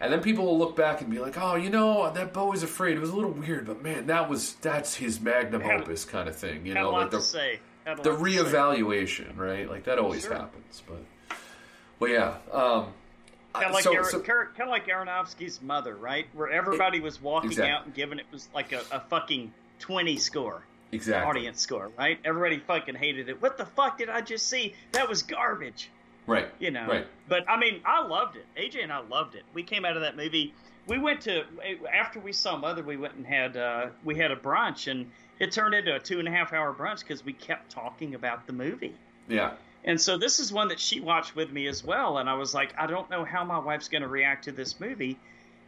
[0.02, 2.62] And then people will look back and be like, "Oh, you know, that Beau is
[2.63, 2.96] afraid.
[2.96, 6.30] It was a little weird, but man, that was that's his magnum Had- opus kind
[6.30, 7.58] of thing." You know, like the.
[8.04, 9.68] The reevaluation, right?
[9.68, 10.34] Like that always Sure.
[10.36, 10.84] happens.
[10.88, 11.00] But
[12.00, 12.36] well, yeah.
[12.52, 12.88] Um,
[13.54, 16.28] Kind of like, so- Aaron, so- kind of like Aronofsky's mother, right?
[16.34, 17.72] Where everybody was walking Exactly.
[17.72, 21.28] out and giving it was like a, a fucking twenty score, exactly.
[21.28, 22.20] audience score, right?
[22.24, 23.42] Everybody fucking hated it.
[23.42, 24.76] What the fuck did I just see?
[24.92, 25.90] That was garbage,
[26.28, 26.48] Right.
[26.60, 26.86] you know.
[26.88, 27.08] Right.
[27.28, 28.46] But I mean, I loved it.
[28.56, 29.44] AJ and I loved it.
[29.56, 30.54] We came out of that movie.
[30.86, 31.44] We went to
[31.92, 32.84] after we saw Mother.
[32.84, 35.10] We went and had uh, we had a brunch, and
[35.40, 38.46] it turned into a two and a half hour brunch because we kept talking about
[38.46, 38.94] the movie.
[39.28, 39.54] Yeah.
[39.84, 42.18] And so this is one that she watched with me as well.
[42.18, 44.80] And I was like, I don't know how my wife's going to react to this
[44.80, 45.18] movie.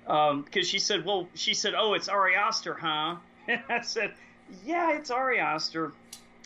[0.08, 3.16] Um, because she said, well, she said, oh, it's Ari Aster, huh?
[3.48, 4.14] And I said,
[4.66, 5.94] yeah, it's Ari Aster.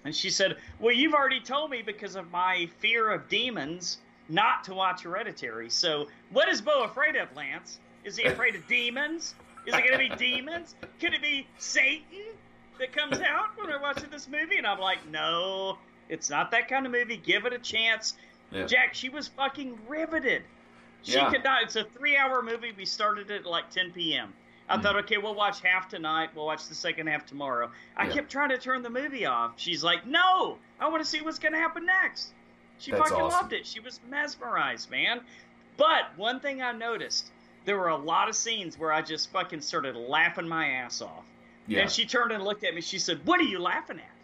[0.05, 3.97] And she said, well, you've already told me because of my fear of demons
[4.29, 5.69] not to watch Hereditary.
[5.69, 7.79] So what is Beau afraid of, Lance?
[8.03, 9.35] Is he afraid of demons?
[9.65, 10.75] Is it going to be demons?
[10.99, 12.35] Could it be Satan
[12.79, 14.57] that comes out when we're watching this movie?
[14.57, 15.77] And I'm like, no,
[16.09, 17.17] it's not that kind of movie.
[17.17, 18.15] Give it a chance.
[18.51, 18.65] Yeah.
[18.65, 20.43] Jack, she was fucking riveted.
[21.03, 21.29] She Yeah.
[21.29, 21.63] could not.
[21.63, 22.71] It's a three-hour movie.
[22.75, 24.33] We started it at like 10 p.m.
[24.67, 24.83] I mm-hmm.
[24.83, 26.31] thought, okay, we'll watch half tonight.
[26.35, 27.69] We'll watch the second half tomorrow.
[27.95, 28.13] I Yeah.
[28.13, 29.53] kept trying to turn the movie off.
[29.57, 32.33] She's like, no, I want to see what's going to happen next.
[32.79, 33.39] She That's fucking awesome.
[33.39, 33.65] loved it.
[33.65, 35.21] She was mesmerized, man.
[35.77, 37.31] But one thing I noticed,
[37.65, 41.25] there were a lot of scenes where I just fucking started laughing my ass off.
[41.67, 41.81] Yeah.
[41.81, 42.81] And she turned and looked at me.
[42.81, 44.14] She said, "What are you laughing at?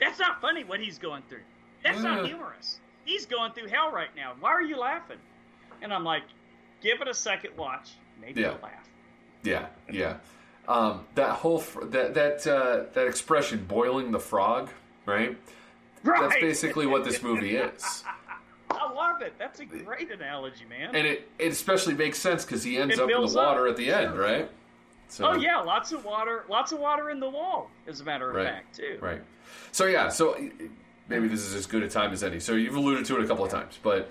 [0.00, 0.64] That's not funny.
[0.64, 1.42] What he's going through.
[1.84, 2.02] That's Uh.
[2.02, 2.80] not humorous.
[3.04, 4.34] He's going through hell right now.
[4.40, 5.18] Why are you laughing?"
[5.80, 6.22] And I'm like,
[6.82, 7.90] "Give it a second watch.
[8.20, 8.52] Maybe Yeah.
[8.52, 8.88] you'll laugh."
[9.42, 10.16] Yeah, yeah.
[10.68, 14.70] Um, that whole fr- that that uh, that expression, boiling the frog,
[15.06, 15.36] right?
[16.04, 16.20] Right.
[16.20, 18.04] That's basically what this movie is,
[18.70, 19.34] I love it.
[19.38, 20.94] That's a great analogy, man.
[20.94, 23.46] and it it especially makes sense because he ends It up in the builds up.
[23.48, 24.48] water at the end, right?
[25.12, 26.46] So, oh yeah, lots of water.
[26.48, 28.46] Lots of water in the wall, as a matter of Right.
[28.46, 28.96] fact, too.
[28.98, 29.20] Right.
[29.70, 30.08] So yeah.
[30.08, 30.38] So
[31.06, 32.40] maybe this is as good a time as any.
[32.40, 34.10] So you've alluded to it a couple of times, but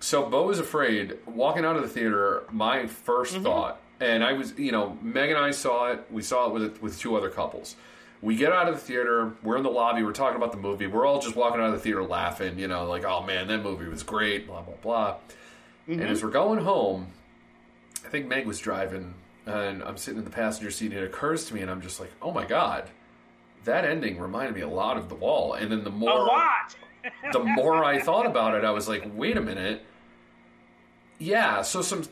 [0.00, 1.16] so Beau is afraid.
[1.24, 3.42] Walking out of the theater, my 1st mm-hmm.
[3.42, 6.04] thought, and I was, you know, Meg and I saw it.
[6.10, 7.74] We saw it with with two other couples.
[8.20, 9.32] We get out of the theater.
[9.42, 10.02] We're in the lobby.
[10.02, 10.86] We're talking about the movie.
[10.86, 12.58] We're all just walking out of the theater laughing.
[12.58, 14.46] You know, like, oh man, that movie was great.
[14.46, 15.16] Blah blah blah.
[15.86, 16.06] And mm-hmm.
[16.10, 17.12] as we're going home,
[18.04, 19.14] I think Meg was driving,
[19.46, 20.92] and I'm sitting in the passenger seat.
[20.92, 22.90] And it occurs to me, and I'm just like, oh my god,
[23.64, 25.54] that ending reminded me a lot of The Wall.
[25.54, 26.74] And then the A more lot.
[27.32, 29.82] the more I thought about it, I was like, wait a minute.
[31.18, 32.02] yeah, so some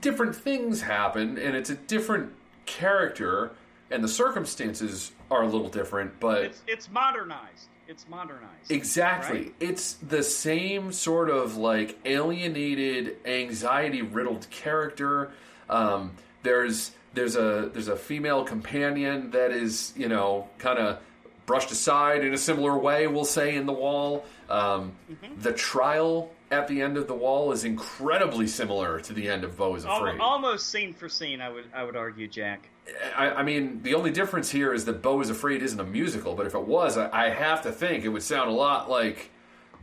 [0.00, 2.32] different things happen, and it's a different
[2.66, 3.52] character,
[3.90, 7.68] and the circumstances are a little different, but It's it's modernized.
[7.86, 8.70] It's modernized.
[8.70, 9.38] Exactly.
[9.42, 9.54] Right?
[9.60, 15.32] It's the same sort of like alienated, anxiety riddled character.
[15.68, 16.12] Um,
[16.44, 21.00] there's there's a there's a female companion that is you know kind of
[21.46, 23.06] brushed aside in a similar way.
[23.08, 24.24] We'll say in the wall.
[24.48, 25.40] Um, Mm-hmm.
[25.40, 29.56] The trial at the end of the wall is incredibly similar to the end of
[29.56, 30.20] Beau is Afraid.
[30.20, 31.40] almost scene for scene.
[31.40, 32.68] I would I would argue, Jack.
[33.16, 36.34] I, I mean, the only difference here is that Beau is Afraid isn't a musical,
[36.34, 39.30] but if it was, I, I have to think it would sound a lot like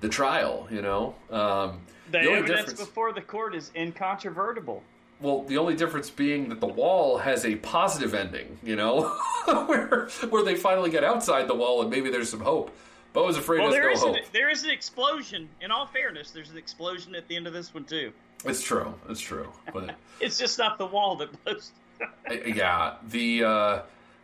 [0.02, 0.68] the trial.
[0.72, 4.84] You know, um, The, only evidence difference, before the court is incontrovertible.
[5.22, 8.58] Well, the only difference being that the wall has a positive ending.
[8.64, 9.10] You know,
[9.68, 12.76] where where they finally get outside the wall and maybe there's some hope.
[13.14, 14.16] Beau is Afraid Well, has there no is hope.
[14.16, 15.50] an, there is an explosion.
[15.60, 18.14] In all fairness, there's an explosion at the end of this one too.
[18.46, 18.94] It's true.
[19.10, 19.52] It's true.
[19.74, 21.72] But It's just not the wall that blows.
[22.28, 23.82] Uh, yeah, the uh,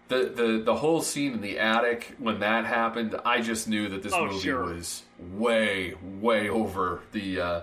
[0.08, 4.02] the the the whole scene in the attic when that happened, I just knew that
[4.02, 4.64] this Oh, movie sure.
[4.64, 7.62] was way way over the uh,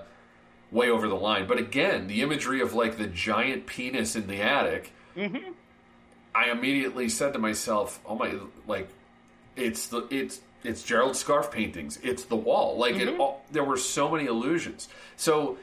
[0.75, 1.47] way over the line.
[1.47, 5.53] But again, the imagery of like the giant penis in the attic, Mm-hmm.
[6.35, 8.35] I immediately said to myself, "Oh my!"
[8.67, 8.89] Like
[9.57, 11.99] it's the it's it's Gerald Scarfe paintings.
[12.03, 12.77] It's the wall.
[12.77, 13.09] Like Mm-hmm.
[13.15, 14.89] it, all, there were so many illusions.
[15.17, 15.57] So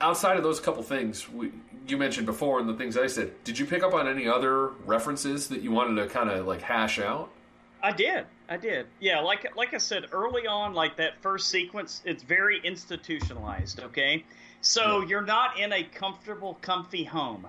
[0.00, 1.52] outside of those couple things we,
[1.86, 4.68] you mentioned before and the things I said, did you pick up on any other
[4.86, 7.28] references that you wanted to kind of like hash out?
[7.82, 8.24] I did.
[8.48, 8.86] I did.
[9.00, 13.80] Yeah, like like I said early on, like that first sequence, it's very institutionalized.
[13.80, 14.24] Okay,
[14.64, 15.08] so Yeah.
[15.08, 17.46] you're not in a comfortable, comfy home.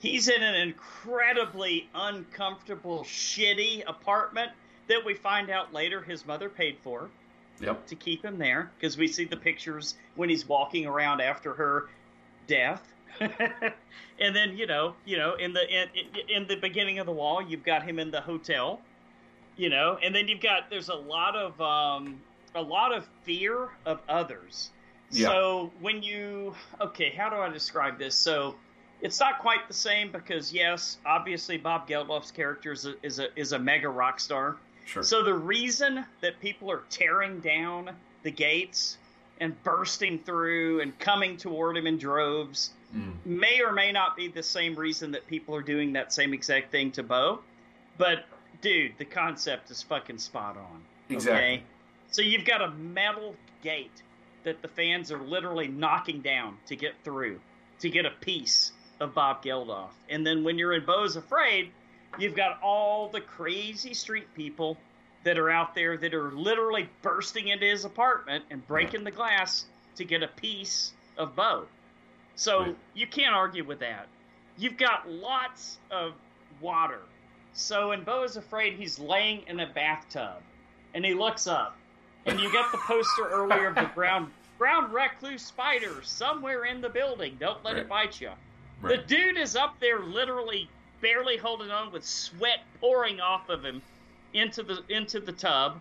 [0.00, 4.50] He's in an incredibly uncomfortable, shitty apartment
[4.88, 7.08] that we find out later his mother paid for
[7.60, 7.86] Yep.
[7.86, 11.88] to keep him there because we see the pictures when he's walking around after her
[12.46, 12.82] death.
[13.20, 15.88] and then you know, you know, in the in,
[16.28, 18.80] in the beginning of the wall, you've got him in the hotel,
[19.56, 22.20] you know, and then you've got there's a lot of um,
[22.54, 24.70] a lot of fear of others.
[25.10, 25.28] Yeah.
[25.28, 28.14] So when you okay, how do I describe this?
[28.14, 28.54] So
[29.00, 33.38] it's not quite the same because yes, obviously Bob Geldof's character is a, is a
[33.38, 34.56] is a mega rock star.
[34.86, 35.02] Sure.
[35.02, 37.90] So the reason that people are tearing down
[38.22, 38.98] the gates
[39.40, 43.12] and bursting through and coming toward him in droves Mm.
[43.24, 46.72] may or may not be the same reason that people are doing that same exact
[46.72, 47.38] thing to Beau.
[47.98, 48.24] But
[48.62, 50.82] dude, the concept is fucking spot on.
[51.08, 51.62] Exactly.
[52.10, 54.02] So you've got a metal gate
[54.44, 57.40] that the fans are literally knocking down to get through,
[57.80, 59.90] to get a piece of Bob Geldof.
[60.08, 61.70] And then when you're in Beau's Afraid,
[62.18, 64.76] you've got all the crazy street people
[65.24, 69.66] that are out there that are literally bursting into his apartment and breaking the glass
[69.96, 71.66] to get a piece of Beau.
[72.36, 72.76] So Right.
[72.94, 74.08] you can't argue with that.
[74.56, 76.14] You've got lots of
[76.60, 77.00] water.
[77.52, 80.42] So in Beau is Afraid, he's laying in a bathtub
[80.94, 81.76] and he looks up.
[82.30, 86.88] And you get the poster earlier of the brown brown recluse spider somewhere in the
[86.88, 87.36] building.
[87.40, 88.30] Don't let it bite you.
[88.82, 90.68] The dude is up there literally
[91.00, 93.82] barely holding on with sweat pouring off of him
[94.34, 95.80] into the into the tub.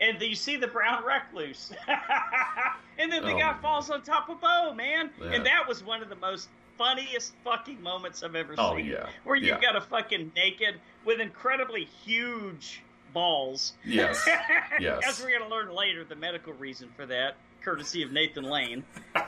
[0.00, 1.72] And you see the brown recluse.
[2.98, 5.10] and then the Oh, guy falls on top of Beau, man.
[5.20, 5.32] Yeah.
[5.32, 8.86] And that was one of the most funniest fucking moments I've ever Oh, seen.
[8.86, 9.08] yeah.
[9.24, 9.60] Where you've Yeah.
[9.60, 12.80] got a fucking naked with incredibly huge
[13.12, 13.74] balls.
[13.84, 14.28] Yes.
[14.80, 15.02] Yes.
[15.06, 18.82] As we're going to learn later, the medical reason for that, courtesy of Nathan Lane.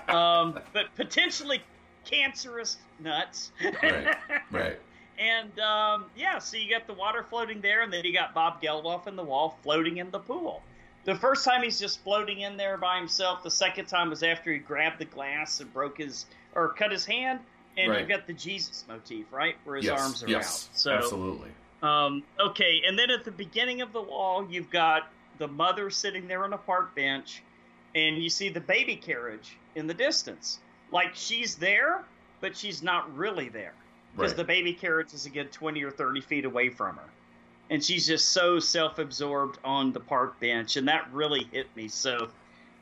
[0.09, 1.61] Um, but potentially
[2.07, 3.53] cancerous nuts.
[3.83, 4.17] Right.
[4.51, 4.79] Right.
[5.19, 8.63] And um, yeah, so you got the water floating there, and then you got Bob
[8.63, 10.63] Geldof in the wall floating in the pool.
[11.05, 13.43] The first time he's just floating in there by himself.
[13.43, 17.05] The second time was after he grabbed the glass and broke his or cut his
[17.05, 17.41] hand.
[17.77, 18.01] And Right.
[18.01, 20.01] you've got the Jesus motif, right, where his yes.
[20.01, 20.69] arms are yes.
[20.71, 20.77] out.
[20.79, 21.51] So Absolutely.
[21.83, 26.29] Um, okay, and then at the beginning of the wall, you've got the mother sitting
[26.29, 27.43] there on a park bench,
[27.95, 30.61] and you see the baby carriage in the distance.
[30.93, 32.05] Like she's there,
[32.41, 33.75] but she's not really there
[34.15, 34.37] because Right.
[34.37, 37.09] the baby carriage is a good 20 or 30 feet away from her.
[37.71, 41.89] And she's just so self absorbed on the park bench, and that really hit me.
[41.89, 42.29] So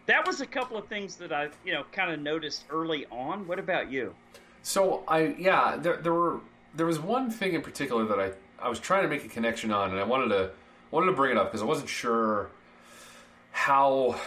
[0.06, 3.46] that was a couple of things that I, you know, kind of noticed early on.
[3.46, 4.14] What about you?
[4.62, 6.40] So I yeah there there were
[6.74, 8.32] there was one thing in particular that I
[8.62, 10.50] I was trying to make a connection on and I wanted to
[10.90, 12.50] wanted to bring it up because I wasn't sure
[13.52, 14.20] how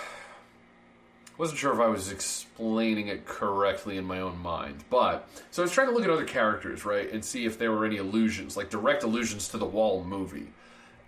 [1.38, 4.84] wasn't sure if I was explaining it correctly in my own mind.
[4.90, 7.72] But so I was trying to look at other characters, right, and see if there
[7.72, 10.48] were any allusions, like direct allusions to the Wall movie.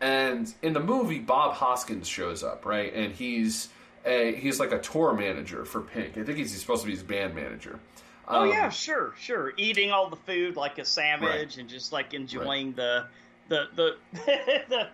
[0.01, 3.69] And in the movie, Bob Hoskins shows up, right, and he's
[4.05, 6.17] a he's like a tour manager for Pink.
[6.17, 7.79] I think he's, he's supposed to be his band manager.
[8.27, 9.53] Oh Um, yeah, sure, sure.
[9.57, 11.57] Eating all the food like a savage Right.
[11.57, 13.05] and just like enjoying the
[13.49, 13.97] the the
[14.69, 14.87] the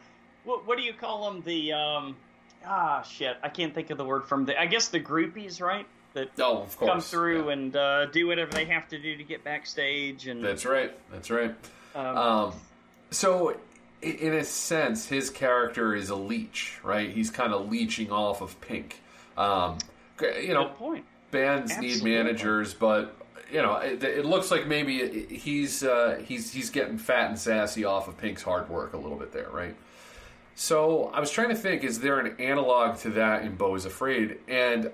[0.44, 1.42] what, what do you call them?
[1.44, 2.16] The um
[2.66, 5.86] ah shit, I can't think of the word from the I guess the groupies, right?
[6.14, 6.92] That Oh, of course.
[6.92, 7.52] come through yeah.
[7.54, 10.92] and uh, do whatever they have to do to get backstage and That's right.
[11.10, 11.56] That's right.
[11.96, 12.54] um, Um,
[13.12, 13.56] so,
[14.02, 17.10] in a sense, his character is a leech, right?
[17.10, 19.00] He's kind of leeching off of Pink.
[19.38, 19.78] Um,
[20.22, 21.06] you know, good point.
[21.32, 23.16] bands need managers, but
[23.52, 27.86] you know, it, it looks like maybe he's uh, he's he's getting fat and sassy
[27.86, 29.76] off of Pink's hard work a little bit there, right?
[30.56, 33.86] So I was trying to think: is there an analog to that in Beau is
[33.86, 34.40] Afraid?
[34.48, 34.92] And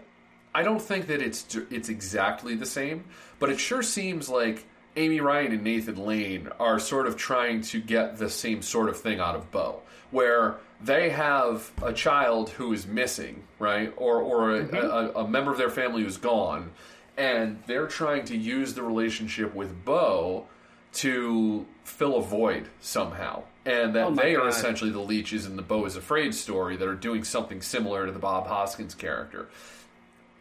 [0.54, 3.06] I don't think that it's it's exactly the same,
[3.39, 4.65] but it sure seems like
[4.96, 9.00] Amy Ryan and Nathan Lane are sort of trying to get the same sort of
[9.00, 14.56] thing out of Beau, where they have a child who is missing, right, or or
[14.56, 16.72] a, a, a member of their family who's gone,
[17.17, 20.45] and they're trying to use the relationship with Beau
[20.93, 23.43] to fill a void somehow.
[23.65, 26.88] And that Oh they are essentially the leeches in the Beau is Afraid story that
[26.88, 29.49] are doing something similar to the Bob Hoskins character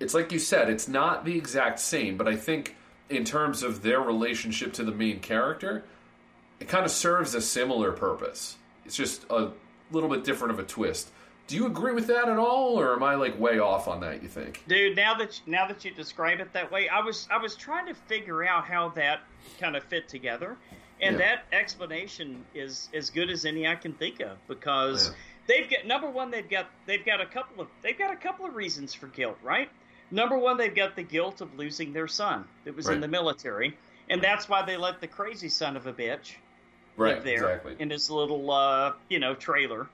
[0.01, 2.77] it's like you said, it's not the exact same, but I think
[3.09, 5.85] in terms of their relationship to the main character,
[6.61, 8.57] it kind of serves a similar purpose.
[8.85, 9.51] It's just a
[9.91, 11.11] little bit different of a twist.
[11.47, 14.23] Do you agree with that at all, or am I like way off on that?
[14.23, 14.65] You think?
[14.67, 17.87] Dude, now that now that you describe it that way, I was I was trying
[17.87, 19.21] to figure out how that
[19.61, 20.57] kind of fit together,
[21.01, 21.37] and Yeah.
[21.51, 25.15] that explanation is as good as any I can think of because Yeah.
[25.47, 28.45] they've got number one they've got they've got a couple of they've got a couple
[28.45, 29.71] of reasons for guilt, right?
[30.11, 32.95] Number one, they've got the guilt of losing their son that was Right.
[32.95, 33.77] in the military,
[34.09, 36.35] and that's why they let the crazy son of a bitch
[36.97, 37.15] Right.
[37.17, 37.77] live there Exactly.
[37.79, 39.87] in his little uh, you know trailer.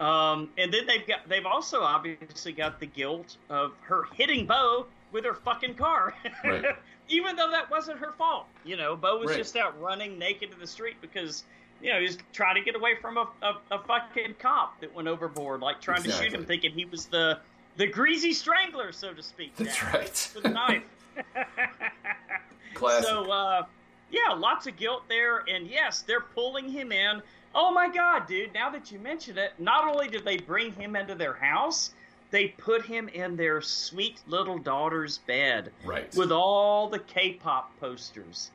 [0.00, 4.86] Um, and then they've got they've also obviously got the guilt of her hitting Beau
[5.12, 6.64] with her fucking car, Right.
[7.08, 8.46] even though that wasn't her fault.
[8.64, 9.36] You know, Beau was Right.
[9.38, 11.44] just out running naked in the street because
[11.82, 14.94] you know he was trying to get away from a, a, a fucking cop that
[14.94, 17.38] went overboard, like trying to shoot him, thinking he was the
[17.76, 19.54] the greasy strangler, so to speak.
[19.56, 20.30] That's now, right.
[20.34, 20.82] With a knife.
[22.74, 23.04] Classic.
[23.08, 23.62] So, uh,
[24.10, 25.38] yeah, lots of guilt there.
[25.48, 27.22] And yes, they're pulling him in.
[27.54, 30.94] Oh my God, dude, now that you mention it, not only did they bring him
[30.94, 31.92] into their house,
[32.30, 36.14] they put him in their sweet little daughter's bed right.
[36.16, 38.50] with all the K pop posters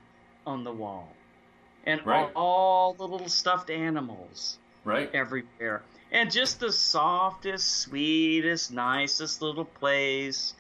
[0.48, 1.12] on the wall
[1.86, 2.32] and Right.
[2.36, 5.10] all, all the little stuffed animals right.
[5.13, 5.84] everywhere.
[6.12, 10.54] And just the softest, sweetest, nicest little place.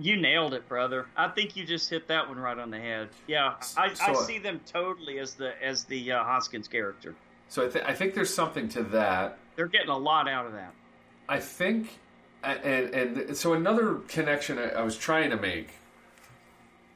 [0.00, 1.06] You nailed it, brother.
[1.16, 3.08] I think you just hit that one right on the head.
[3.26, 7.16] Yeah, I, I see them totally as the as the uh, Hoskins character.
[7.48, 9.38] So I, th- I think there's something to that.
[9.56, 10.72] They're getting a lot out of that.
[11.28, 11.98] I think,
[12.44, 15.70] and and so another connection I, I was trying to make.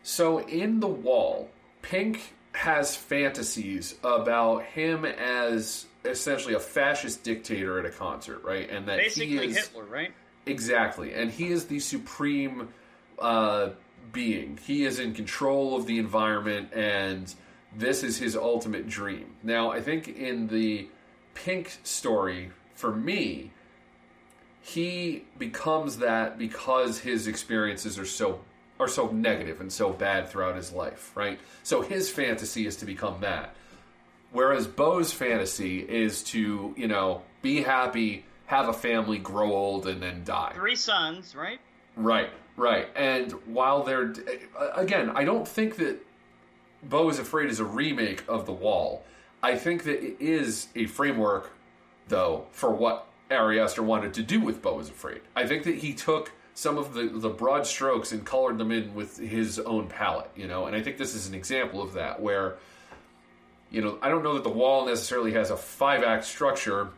[0.05, 1.51] So in the wall,
[1.83, 8.69] Pink has fantasies about him as essentially a fascist dictator at a concert, right?
[8.71, 10.13] And that he Basically is Hitler, right?
[10.47, 11.15] Exactly.
[11.15, 12.69] And he is the supreme
[13.23, 13.71] uh,
[14.13, 14.59] being.
[14.65, 17.33] He is in control of the environment, and
[17.75, 19.37] this is his ultimate dream.
[19.43, 20.89] Now, I think in the
[21.35, 23.53] Pink story, for me,
[24.61, 28.41] he becomes that because his experiences are so
[28.79, 31.39] are so negative and so bad throughout his life, right?
[31.63, 33.55] So his fantasy is to become that.
[34.33, 40.03] Whereas Beau's fantasy is to, you know, be happy, have a family, grow old, and
[40.03, 40.53] then die.
[40.55, 41.61] Three sons, right?
[41.97, 42.89] Right, right.
[42.95, 44.15] And while they're
[44.75, 45.99] again, I don't think that
[46.83, 49.05] Beau is Afraid is a remake of The Wall.
[49.43, 51.53] I think that it is a framework,
[52.09, 55.21] though, for what Ari Aster wanted to do with Beau is Afraid.
[55.35, 58.95] I think that he took some of the, the broad strokes and colored them in
[58.95, 62.21] with his own palette, you know, and I think this is an example of that
[62.21, 62.57] where,
[63.71, 66.91] you know, I don't know that The Wall necessarily has a five act structure,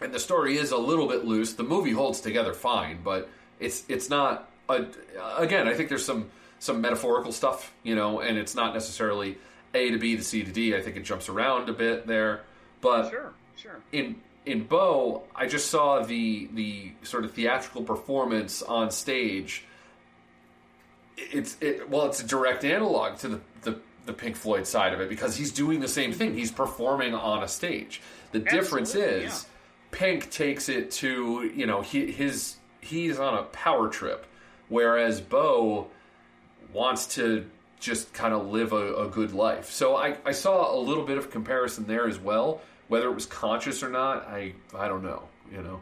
[0.00, 1.52] and the story is a little bit loose.
[1.52, 3.28] The movie holds together fine, but
[3.60, 4.50] it's it's not.
[4.68, 4.84] A,
[5.36, 9.38] again, I think there's some some metaphorical stuff, you know, and it's not necessarily
[9.74, 10.74] A to B to C to D.
[10.76, 12.42] I think it jumps around a bit there,
[12.80, 13.80] but Sure, sure.
[13.92, 14.16] in
[14.46, 19.64] in Beau, I just saw the the sort of theatrical performance on stage.
[21.16, 25.00] It's it well, it's a direct analog to the, the the Pink Floyd side of
[25.00, 26.34] it because he's doing the same thing.
[26.34, 28.00] He's performing on a stage.
[28.32, 29.38] The difference is yeah.
[29.90, 34.24] Pink takes it to you know he, his he's on a power trip,
[34.68, 35.88] whereas Beau
[36.72, 37.46] wants to
[37.80, 39.70] just kind of live a, a good life.
[39.70, 42.60] So I, I saw a little bit of comparison there as well.
[42.88, 45.24] Whether it was conscious or not, I I don't know.
[45.52, 45.80] You know,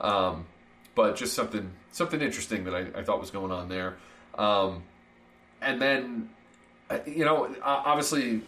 [0.00, 0.46] um,
[0.94, 3.96] but just something something interesting that I, I thought was going on there.
[4.36, 4.82] Um,
[5.60, 6.30] and then
[6.88, 8.42] uh, you know, obviously,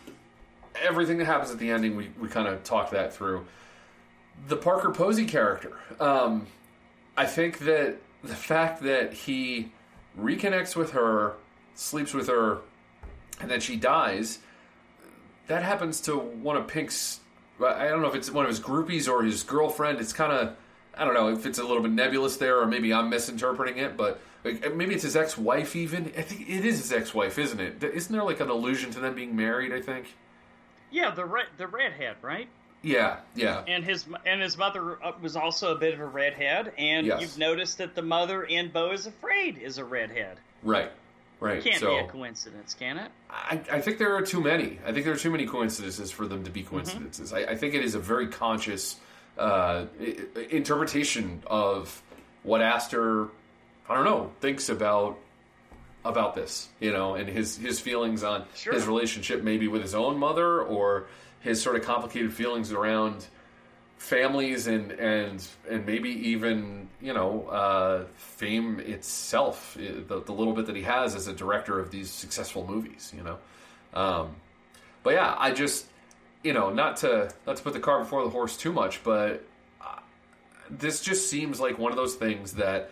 [0.81, 3.47] everything that happens at the ending, we we kind of talked that through.
[4.47, 6.47] The Parker Posey character, um,
[7.17, 9.73] I think that the fact that he
[10.19, 11.35] reconnects with her,
[11.75, 12.59] sleeps with her,
[13.41, 14.41] and then she dies.
[15.47, 17.21] That happens to one of Pink's.
[17.65, 20.01] I don't know if it's one of his groupies or his girlfriend.
[20.01, 20.57] It's kind of
[20.97, 23.97] I don't know if it's a little bit nebulous there, or maybe I'm misinterpreting it.
[23.97, 25.77] But maybe it's his ex-wife.
[25.77, 27.83] Even I think it is his ex-wife, isn't it?
[27.83, 29.73] Isn't there like an allusion to them being married?
[29.73, 30.15] I think.
[30.91, 32.49] Yeah, the red the redhead, right?
[32.83, 33.65] Yeah, yeah.
[33.67, 37.21] And his and his mother uh, was also a bit of a redhead, and Yes.
[37.21, 40.39] you've noticed that the mother in Beau is Afraid is a redhead.
[40.63, 40.93] Right,
[41.41, 41.63] right.
[41.63, 43.11] Can't so be a coincidence, can it?
[43.31, 44.79] I, I think there are too many.
[44.87, 46.71] I think there are too many coincidences for them to be Mm-hmm.
[46.77, 47.33] coincidences.
[47.33, 48.97] I, I think it is a very conscious
[49.39, 49.87] uh,
[50.51, 52.03] interpretation of
[52.43, 53.29] what Aster,
[53.89, 55.19] I don't know, thinks about
[56.05, 58.73] about this, you know, and his his feelings on Sure.
[58.73, 61.07] his relationship maybe with his own mother or
[61.41, 63.27] his sort of complicated feelings around
[63.99, 70.67] families and and and maybe even you know uh, fame itself, the, the little bit
[70.67, 73.39] that he has as a director of these successful movies, you know.
[73.93, 74.37] Um,
[75.03, 75.87] but yeah, I just
[76.43, 79.45] you know not to not to put the cart before the horse too much, but
[79.81, 79.99] uh,
[80.71, 82.91] this just seems like one of those things that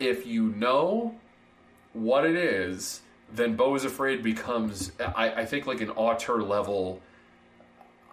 [0.00, 1.14] if you know
[1.92, 3.00] what it is,
[3.32, 7.00] then Beau is Afraid becomes I, I think like an auteur level.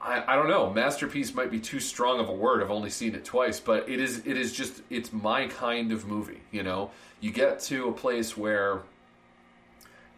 [0.05, 0.71] I, I don't know.
[0.71, 2.61] Masterpiece might be too strong of a word.
[2.61, 6.05] I've only seen it twice, but it is it is just it's my kind of
[6.05, 6.41] movie.
[6.51, 8.83] You know, you get to a place where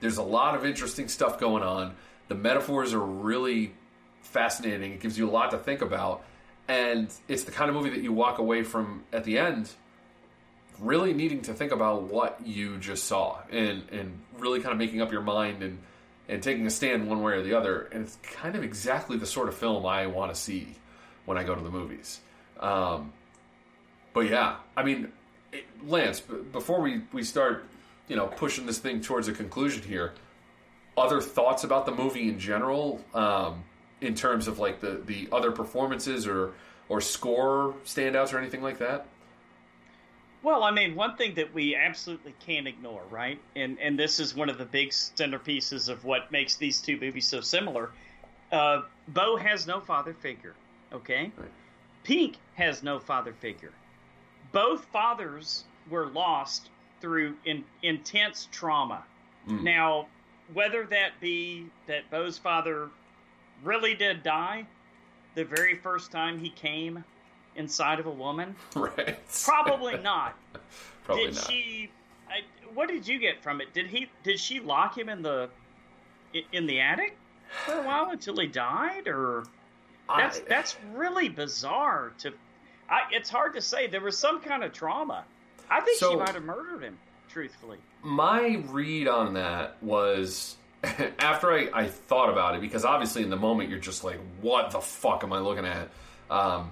[0.01, 1.95] there's a lot of interesting stuff going on.
[2.27, 3.73] The metaphors are really
[4.21, 4.91] fascinating.
[4.91, 6.23] It gives you a lot to think about,
[6.67, 9.69] and it's the kind of movie that you walk away from at the end
[10.79, 15.01] really needing to think about what you just saw and and really kind of making
[15.01, 15.79] up your mind and
[16.29, 19.25] and taking a stand one way or the other and it's kind of exactly the
[19.25, 20.75] sort of film I want to see
[21.25, 22.19] when I go to the movies.
[22.59, 23.13] Um,
[24.13, 25.11] but yeah I mean
[25.83, 27.65] Lance before we we start
[28.07, 30.13] you know pushing this thing towards a conclusion here
[30.97, 33.63] other thoughts about the movie in general um,
[34.01, 36.53] in terms of like the the other performances or
[36.89, 39.05] or score standouts or anything like that
[40.43, 43.39] Well, I mean, one thing that we absolutely can't ignore, right?
[43.55, 47.27] And and this is one of the big centerpieces of what makes these two movies
[47.27, 47.91] so similar.
[48.51, 50.53] Uh, Beau has no father figure.
[50.93, 51.49] Okay, Right.
[52.03, 53.73] Pink has no father figure.
[54.53, 56.69] Both fathers were lost
[57.01, 59.03] through in, intense trauma.
[59.45, 60.07] Now,
[60.53, 62.89] whether that be that Beau's father
[63.63, 64.65] really did die
[65.35, 67.03] the very first time he came
[67.57, 70.35] inside of a woman, right probably not.
[71.03, 71.47] Probably did not.
[71.49, 71.89] she?
[72.29, 72.41] I,
[72.73, 73.73] what did you get from it?
[73.73, 74.09] Did he?
[74.23, 75.49] Did she lock him in the
[76.51, 77.17] in the attic
[77.65, 79.45] for a while until he died, or
[80.13, 82.11] that's I- that's really bizarre.
[82.19, 82.33] To,
[82.89, 83.87] I, it's hard to say.
[83.87, 85.23] There was some kind of trauma.
[85.69, 86.97] I think So- she might have murdered him.
[87.29, 90.57] Truthfully, my read on that was
[91.19, 94.71] after I, I thought about it because obviously in the moment you're just like what
[94.71, 95.89] the fuck am i looking at
[96.31, 96.71] um,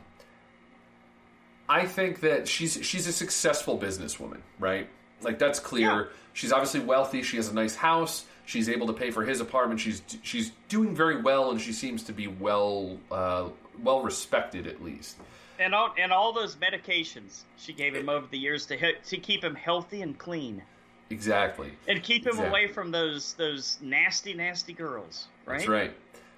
[1.70, 4.88] i think that she's she's a successful businesswoman right
[5.22, 6.04] like that's clear Yeah.
[6.34, 9.80] she's obviously wealthy she has a nice house she's able to pay for his apartment
[9.80, 13.50] she's she's doing very well and she seems to be well uh,
[13.84, 15.18] well respected at least
[15.60, 19.18] and all and all those medications she gave him over the years to he- to
[19.18, 20.62] keep him healthy and clean
[21.10, 22.50] exactly and keep him Exactly.
[22.50, 25.28] away from those those nasty nasty girls.
[25.46, 25.60] Right.
[25.60, 25.94] That's right.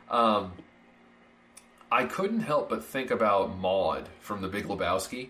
[0.09, 0.51] Um,
[1.91, 5.29] I couldn't help but think about Maud from The Big Lebowski,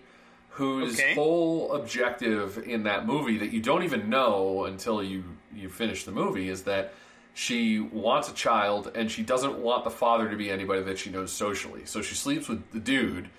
[0.52, 1.14] whose Okay.
[1.14, 5.24] whole objective in that movie that you don't even know until you
[5.56, 6.94] you finish the movie is that
[7.34, 11.10] she wants a child and she doesn't want the father to be anybody that she
[11.12, 11.86] knows socially.
[11.86, 13.30] So she sleeps with the dude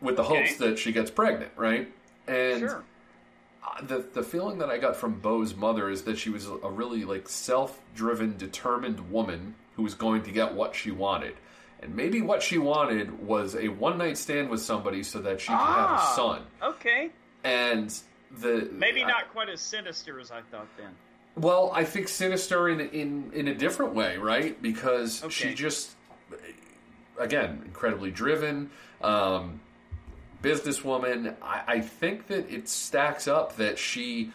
[0.00, 1.92] with the hopes that she gets pregnant, right?
[2.26, 2.84] And Sure.
[3.82, 7.04] the the feeling that I got from Beau's mother is that she was a really
[7.04, 11.34] like self-driven, determined woman who was going to get what she wanted.
[11.80, 15.56] And maybe what she wanted was a one-night stand with somebody so that she could
[15.58, 16.42] have a Ah, son.
[16.62, 17.10] Okay.
[17.44, 17.96] And
[18.30, 20.90] the Maybe I- not quite as sinister as I thought then.
[21.36, 24.60] well, I think sinister in in in a different way, right?
[24.60, 25.90] Because she just
[27.18, 28.70] again incredibly driven,
[29.00, 29.60] um,
[30.42, 31.36] businesswoman.
[31.42, 34.32] I, I think that it stacks up that she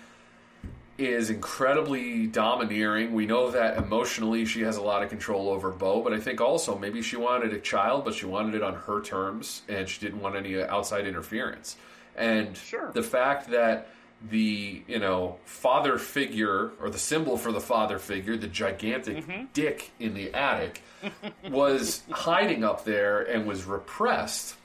[0.97, 3.13] is incredibly domineering.
[3.13, 6.39] We know that emotionally she has a lot of control over Beau, but I think
[6.39, 9.99] also maybe she wanted a child, but she wanted it on her terms, and she
[9.99, 11.77] didn't want any outside interference.
[12.15, 12.91] And Sure.
[12.93, 13.87] the fact that
[14.29, 19.45] the you know father figure or the symbol for the father figure, the gigantic Mm-hmm.
[19.53, 20.81] dick in the attic,
[21.49, 24.55] was hiding up there and was repressed.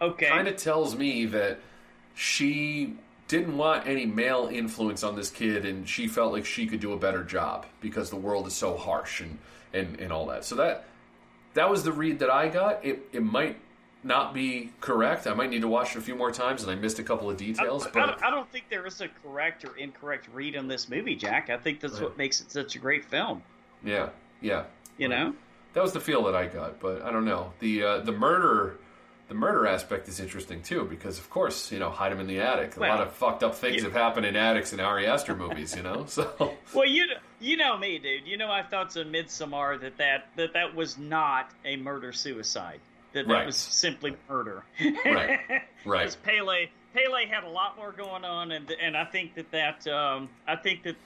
[0.00, 0.26] Okay.
[0.26, 1.60] Kind of tells me that
[2.14, 2.96] she
[3.32, 6.92] didn't want any male influence on this kid, and she felt like she could do
[6.92, 9.38] a better job because the world is so harsh and
[9.72, 10.44] and, and all that.
[10.44, 10.84] So that
[11.54, 12.84] that was the read that I got.
[12.84, 13.56] It it might
[14.04, 15.26] not be correct.
[15.26, 17.30] I might need to watch it a few more times, and I missed a couple
[17.30, 17.86] of details.
[17.86, 20.90] I, but don't, I don't think there is a correct or incorrect read on this
[20.90, 21.48] movie, Jack.
[21.48, 22.02] I think that's Right.
[22.02, 23.42] what makes it such a great film.
[23.82, 24.10] yeah,
[24.42, 24.64] yeah,
[24.98, 25.34] You know?
[25.72, 26.80] that was the feel that I got.
[26.80, 28.76] But I don't know the uh, the murder.
[29.32, 32.40] The murder aspect is interesting too because, of course, you know, hide him in the
[32.40, 32.76] attic.
[32.76, 33.84] A lot of fucked up things yeah.
[33.84, 36.04] have happened in attics in Ari Aster movies, you know.
[36.06, 37.06] So Well, you
[37.40, 38.26] you know me, dude.
[38.26, 42.80] You know my thoughts on Midsommar that that that, that was not a murder suicide.
[43.14, 43.46] That that Right.
[43.46, 44.64] was simply murder.
[45.02, 45.40] Right.
[45.86, 46.00] Right.
[46.00, 49.86] Because Pelle Pelle had a lot more going on, and and I think that that
[49.86, 50.96] um, I think that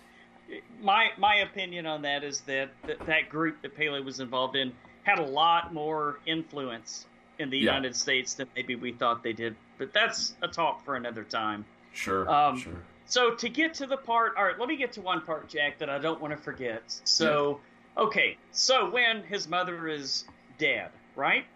[0.83, 4.72] my my opinion on that is that, that that group that Pelle was involved in
[5.05, 7.07] had a lot more influence
[7.39, 7.64] in the Yeah.
[7.74, 9.57] United States than maybe we thought they did.
[9.78, 11.64] But that's a talk for another time.
[11.93, 12.72] sure, Um, sure.
[13.07, 15.78] So to get to the part, all right, let me get to one part, Jack,
[15.78, 16.82] that I don't want to forget.
[17.05, 17.61] So,
[17.97, 20.24] okay, so when his mother is
[20.59, 21.47] dead, right,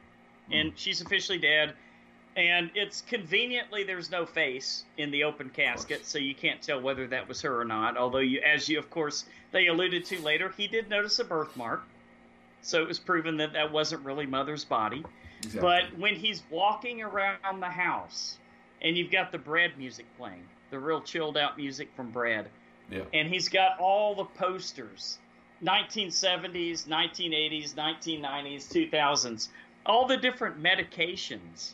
[0.51, 1.75] and she's officially dead,
[2.37, 7.07] and it's conveniently there's no face in the open casket, so you can't tell whether
[7.09, 7.97] that was her or not.
[7.97, 11.83] Although you, as you of course they alluded to later, he did notice a birthmark,
[12.63, 15.05] so it was proven that that wasn't really mother's body.
[15.43, 15.61] Exactly.
[15.61, 18.39] But when he's walking around the house
[18.83, 22.49] and you've got the Brad music playing, the real chilled out music from Brad,
[22.91, 25.19] yeah, and he's got all the posters
[25.63, 29.49] 1970s, 1980s, 1990s, 2000s,
[29.87, 31.73] all the different medications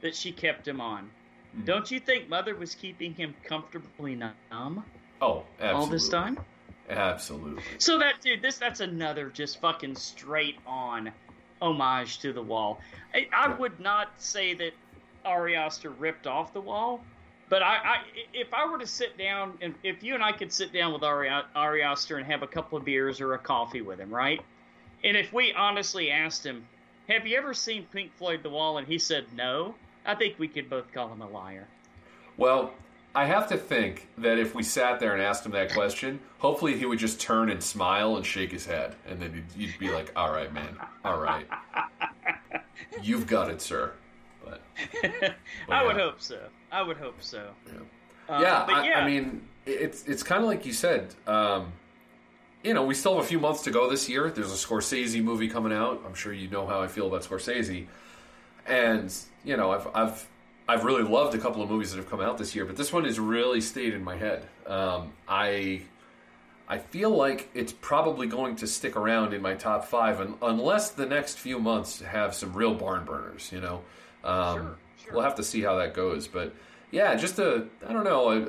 [0.00, 1.10] that she kept him on.
[1.54, 1.64] Hmm.
[1.64, 4.84] Don't you think mother was keeping him comfortably numb
[5.20, 5.80] oh, absolutely.
[5.80, 6.38] all this time?
[6.90, 7.62] absolutely.
[7.78, 11.10] So that dude, this that's another just fucking straight on
[11.64, 12.80] homage to the wall.
[13.14, 14.72] I, I would not say that
[15.24, 17.00] Ari Aster ripped off the wall,
[17.48, 17.96] but I, I
[18.32, 21.02] if I were to sit down and if you and I could sit down with
[21.02, 24.40] Ari, Ari Aster and have a couple of beers or a coffee with him, right?
[25.02, 26.66] And if we honestly asked him,
[27.08, 30.48] "Have you ever seen Pink Floyd The Wall?" and he said no, I think we
[30.48, 31.66] could both call him a liar.
[32.36, 32.72] Well,
[33.14, 36.76] I have to think that if we sat there and asked him that question, hopefully
[36.76, 39.90] he would just turn and smile and shake his head, and then you'd, you'd be
[39.90, 41.46] like, "All right, man, all right,
[43.02, 43.92] you've got it, sir."
[44.44, 44.60] But
[45.68, 46.02] I would yeah.
[46.02, 46.40] hope so.
[46.72, 47.50] I would hope so.
[48.28, 51.14] Uh, yeah, but I, yeah, I mean, it's it's kind of like you said.
[51.26, 51.72] Um,
[52.64, 54.30] you know, we still have a few months to go this year.
[54.30, 56.02] There's a Scorsese movie coming out.
[56.06, 57.86] I'm sure you know how I feel about Scorsese,
[58.66, 60.28] and you know, I've I've
[60.66, 62.92] I've really loved a couple of movies that have come out this year, but this
[62.92, 64.46] one has really stayed in my head.
[64.66, 65.82] Um, I
[66.66, 70.90] I feel like it's probably going to stick around in my top five, un- unless
[70.90, 73.50] the next few months have some real barn burners.
[73.52, 73.82] You know,
[74.24, 75.12] um, Sure, sure.
[75.12, 76.26] we'll have to see how that goes.
[76.28, 76.54] But
[76.90, 78.48] yeah, just a I don't know a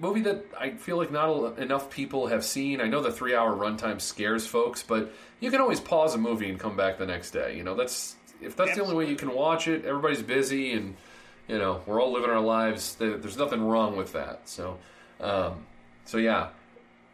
[0.00, 2.80] movie that I feel like not enough people have seen.
[2.80, 6.48] I know the three hour runtime scares folks, but you can always pause a movie
[6.48, 7.56] and come back the next day.
[7.56, 9.84] You know, that's if that's the only way you can watch it.
[9.84, 10.94] Everybody's busy and
[11.48, 12.94] you know we're all living our lives.
[12.96, 14.48] There's nothing wrong with that.
[14.48, 14.78] So,
[15.20, 15.66] um,
[16.04, 16.48] so yeah,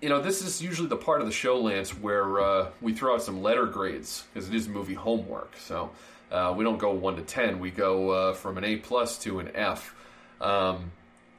[0.03, 3.15] you know this is usually the part of the show, Lance, where uh, we throw
[3.15, 5.57] out some letter grades because it is movie homework.
[5.59, 5.91] So
[6.31, 7.61] uh, we don't go one to ten.
[7.61, 9.95] We go uh, from an A plus to an F.
[10.41, 10.91] Um,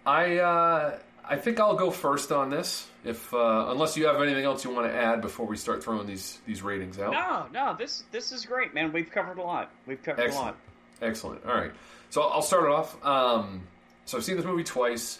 [0.06, 2.88] I uh, I think I'll go first on this.
[3.04, 6.08] If uh, unless you have anything else you want to add before we start throwing
[6.08, 7.12] these these ratings out.
[7.12, 8.92] No, no, this this is great, man.
[8.94, 9.70] We've covered a lot.
[9.86, 10.58] We've covered a lot.
[11.02, 11.46] Excellent.
[11.46, 11.72] All right.
[12.16, 13.06] So I'll start it off.
[13.06, 13.68] Um,
[14.06, 15.20] so I've seen this movie twice,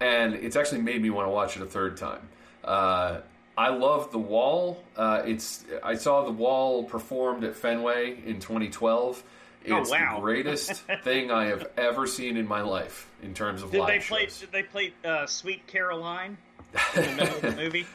[0.00, 2.18] and it's actually made me want to watch it a third time.
[2.64, 3.18] Uh,
[3.56, 4.82] I love The Wall.
[4.96, 9.22] Uh, it's I saw The Wall performed at Fenway in 2012.
[9.70, 10.16] Oh, It's wow.
[10.16, 10.72] the greatest
[11.04, 14.24] thing I have ever seen in my life in terms of Did live they play?
[14.24, 14.40] shows.
[14.40, 16.38] Did they play uh, "Sweet Caroline"
[16.96, 17.86] in the middle of the movie?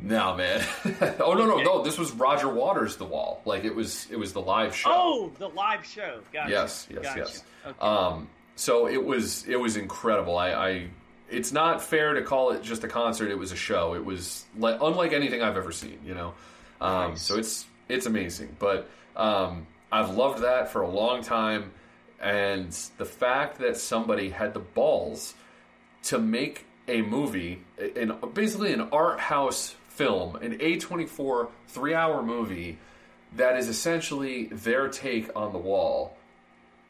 [0.00, 0.64] No, man.
[1.20, 1.82] oh no, no, no.
[1.82, 3.42] This was Roger Waters' The Wall.
[3.44, 4.90] Like it was, it was the live show.
[4.92, 6.20] Oh, the live show.
[6.32, 6.50] Gotcha.
[6.50, 7.18] Yes, yes, Gotcha.
[7.18, 7.44] yes.
[7.66, 7.78] Okay.
[7.80, 10.38] Um, so it was it was incredible.
[10.38, 10.86] I, I
[11.28, 13.30] it's not fair to call it just a concert.
[13.30, 13.94] It was a show.
[13.94, 15.98] It was like unlike anything I've ever seen.
[16.04, 16.34] You know,
[16.80, 17.22] um, Nice.
[17.22, 18.56] so it's it's amazing.
[18.58, 21.72] But um, I've loved that for a long time,
[22.20, 25.34] and the fact that somebody had the balls
[26.04, 32.78] to make a movie, in basically an art house film, an A24 three hour movie
[33.36, 36.16] that is essentially their take on the wall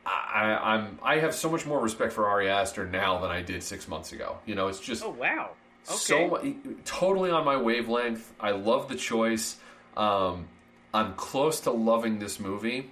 [0.07, 3.63] I, I'm I have so much more respect for Ari Aster now than I did
[3.63, 4.39] six months ago.
[4.45, 5.51] You know, it's just Oh wow.
[5.87, 5.97] Okay.
[5.97, 8.33] so totally on my wavelength.
[8.41, 9.57] I love the choice.
[9.97, 10.49] Um,
[10.93, 12.91] I'm close to loving this movie.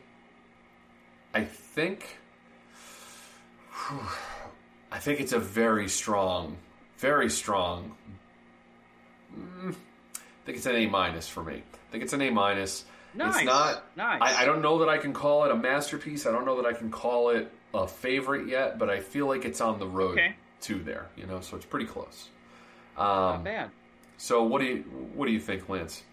[1.34, 2.18] I think.
[4.90, 6.58] I think it's a very strong,
[7.02, 7.94] very strong.
[9.36, 11.56] mm, I think it's an A minus for me.
[11.74, 12.84] I think it's an A minus.
[13.14, 13.84] Nice, It's not.
[13.96, 14.20] nice.
[14.22, 16.24] I, I don't know that I can call it a masterpiece.
[16.26, 19.44] I don't know that I can call it a favorite yet, but I feel like
[19.44, 20.34] it's on the road Okay.
[20.62, 21.08] to there.
[21.16, 22.28] You know, so it's pretty close.
[22.96, 23.70] Not Um, bad.
[24.16, 24.76] so what do you
[25.14, 26.04] what do you think, Lance?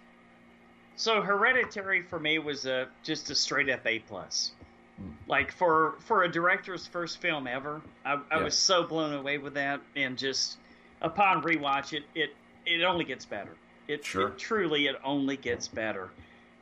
[0.95, 4.51] So Hereditary for me was a just a straight up A plus.
[4.97, 5.11] Hmm.
[5.27, 8.43] Like for for a director's first film ever, I, I Yeah.
[8.43, 10.57] was so blown away with that, and just
[11.01, 12.31] upon rewatch it, it
[12.65, 13.51] it only gets better.
[13.87, 14.27] It, Sure.
[14.29, 16.09] it truly it only gets better.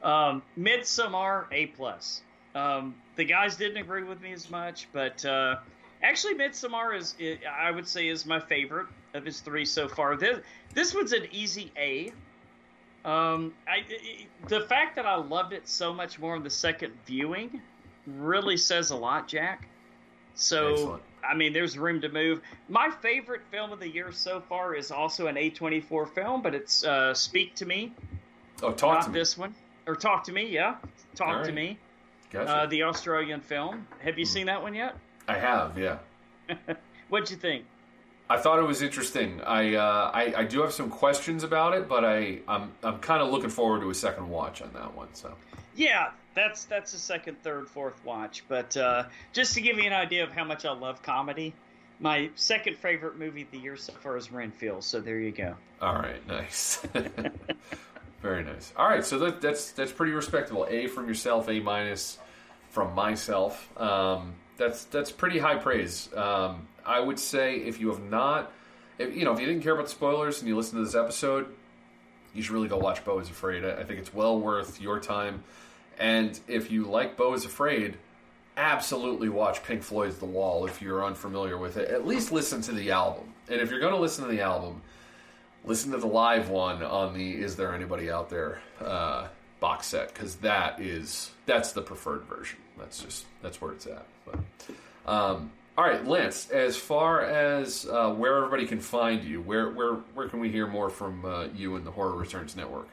[0.03, 2.21] Um, Midsommar A plus.
[2.55, 5.57] Um, the guys didn't agree with me as much, but uh,
[6.01, 7.15] actually Midsommar is
[7.51, 10.15] I would say is my favorite of his three so far.
[10.15, 10.39] This
[10.73, 12.11] this one's an easy A.
[13.05, 16.93] Um, I, I- the fact that I loved it so much more in the second
[17.05, 17.61] viewing
[18.05, 19.67] really says a lot, Jack.
[20.35, 21.03] So, Excellent.
[21.29, 22.41] I mean, there's room to move.
[22.69, 26.83] My favorite film of the year so far is also an A24 film, but it's
[26.85, 27.93] uh, Speak to Me,
[28.63, 29.19] Oh, talk not to me.
[29.19, 29.53] this one.
[29.85, 30.75] Or Talk to Me, yeah.
[31.15, 31.51] Talk All to.
[31.51, 31.77] Me,
[32.31, 32.49] Gotcha.
[32.51, 33.87] uh, the Australian film.
[33.99, 34.31] Have you Hmm.
[34.33, 34.95] seen that one yet?
[35.27, 35.97] I have, yeah.
[37.09, 37.65] What'd you think?
[38.29, 39.41] I thought it was interesting.
[39.43, 43.21] I, uh, I I do have some questions about it, but I I'm I'm kind
[43.21, 45.07] of looking forward to a second watch on that one.
[45.13, 45.33] So
[45.75, 48.43] Yeah, that's that's a second, third, fourth watch.
[48.47, 51.53] But uh, just to give you an idea of how much I love comedy,
[51.99, 54.83] my second favorite movie of the year so far is Renfield.
[54.83, 55.55] So there you go.
[55.81, 56.85] all right, nice,
[58.21, 58.71] very nice.
[58.77, 60.67] All right, so that, that's that's pretty respectable.
[60.69, 62.19] A from yourself, A minus
[62.69, 63.69] from myself.
[63.79, 66.09] Um, that's that's pretty high praise.
[66.15, 68.51] Um, I would say if you have not,
[68.97, 71.47] if, you know, if you didn't care about spoilers and you listen to this episode,
[72.33, 73.65] you should really go watch Beau is Afraid.
[73.65, 75.43] I think it's well worth your time.
[75.99, 77.97] And if you like Beau is Afraid,
[78.55, 81.89] absolutely watch Pink Floyd's The Wall if you're unfamiliar with it.
[81.89, 83.33] At least listen to the album.
[83.49, 84.81] And if you're going to listen to the album,
[85.63, 89.27] listen to the live one on the Is There Anybody Out There uh,
[89.59, 92.59] box set because that is that's the preferred version.
[92.77, 94.05] That's just that's where it's at.
[94.25, 94.39] But,
[95.11, 96.49] um, all right, Lance.
[96.49, 100.67] As far as uh, where everybody can find you, where where where can we hear
[100.67, 102.87] more from uh, you and the Horror Returns Network?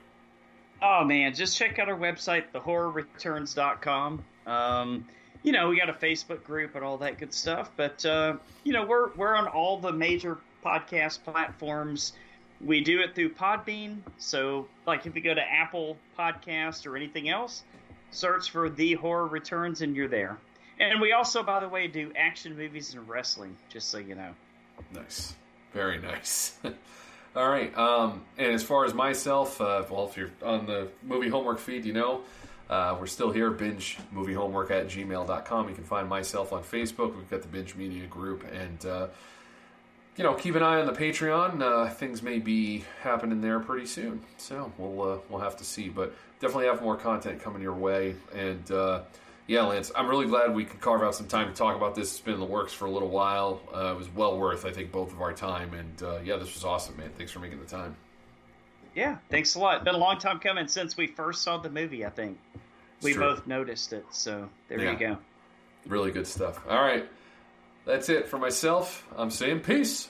[0.87, 4.22] Oh man, just check out our website, thehorrorreturns.com.
[4.47, 5.09] Um,
[5.43, 7.70] you know, we got a Facebook group and all that good stuff.
[7.74, 12.12] But uh, you know, we're we're on all the major podcast platforms.
[12.61, 14.01] We do it through Podbean.
[14.18, 17.62] So, like, if you go to Apple Podcast or anything else,
[18.11, 20.37] search for The Horror Returns, and you're there.
[20.78, 23.57] And we also, by the way, do action movies and wrestling.
[23.70, 24.35] Just so you know.
[24.93, 25.35] Nice.
[25.72, 26.59] Very nice.
[27.37, 27.76] All right.
[27.76, 31.85] Um, and as far as myself, uh, well, if you're on the movie homework feed,
[31.85, 32.20] you know,
[32.70, 33.51] uh, we're still here.
[33.51, 35.68] Binge movie homework at gmail.com.
[35.68, 37.16] You can find myself on Facebook.
[37.16, 38.45] We've got the Binge Media group.
[38.53, 39.09] And, uh,
[40.16, 41.61] you know, keep an eye on the Patreon.
[41.61, 44.20] Uh, things may be happening there pretty soon.
[44.37, 45.89] So we'll, uh, we'll have to see.
[45.89, 48.14] But definitely have more content coming your way.
[48.32, 49.03] And, uh,
[49.47, 52.12] yeah, Lance, I'm really glad we could carve out some time to talk about this.
[52.12, 53.61] It's been in the works for a little while.
[53.74, 55.74] Uh, it was well worth, I think, both of our time.
[55.74, 57.11] And uh, yeah, this was awesome, man.
[57.16, 57.97] Thanks for making the time.
[58.95, 59.84] Yeah, thanks a lot.
[59.84, 62.07] Been a long time coming since we first saw the movie.
[62.07, 62.38] I think
[63.03, 63.22] we true.
[63.34, 64.07] both noticed it.
[64.11, 64.92] So there Yeah.
[64.92, 65.18] you go.
[65.86, 66.61] Really good stuff.
[66.68, 67.07] All right.
[67.84, 69.07] That's it for myself.
[69.16, 70.09] I'm saying peace.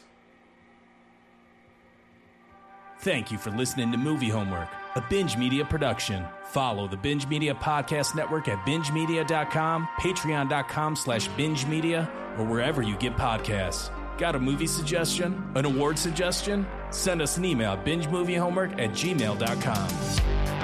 [3.01, 6.25] Thank you for listening to Movie Homework, a Binge Media production.
[6.45, 12.97] Follow the Binge Media Podcast Network at bingemedia.com, patreon.com slash binge media, or wherever you
[12.97, 13.91] get podcasts.
[14.19, 15.51] Got a movie suggestion?
[15.57, 16.67] An award suggestion?
[16.91, 20.64] Send us an email at bingemoviehomework at gmail.com.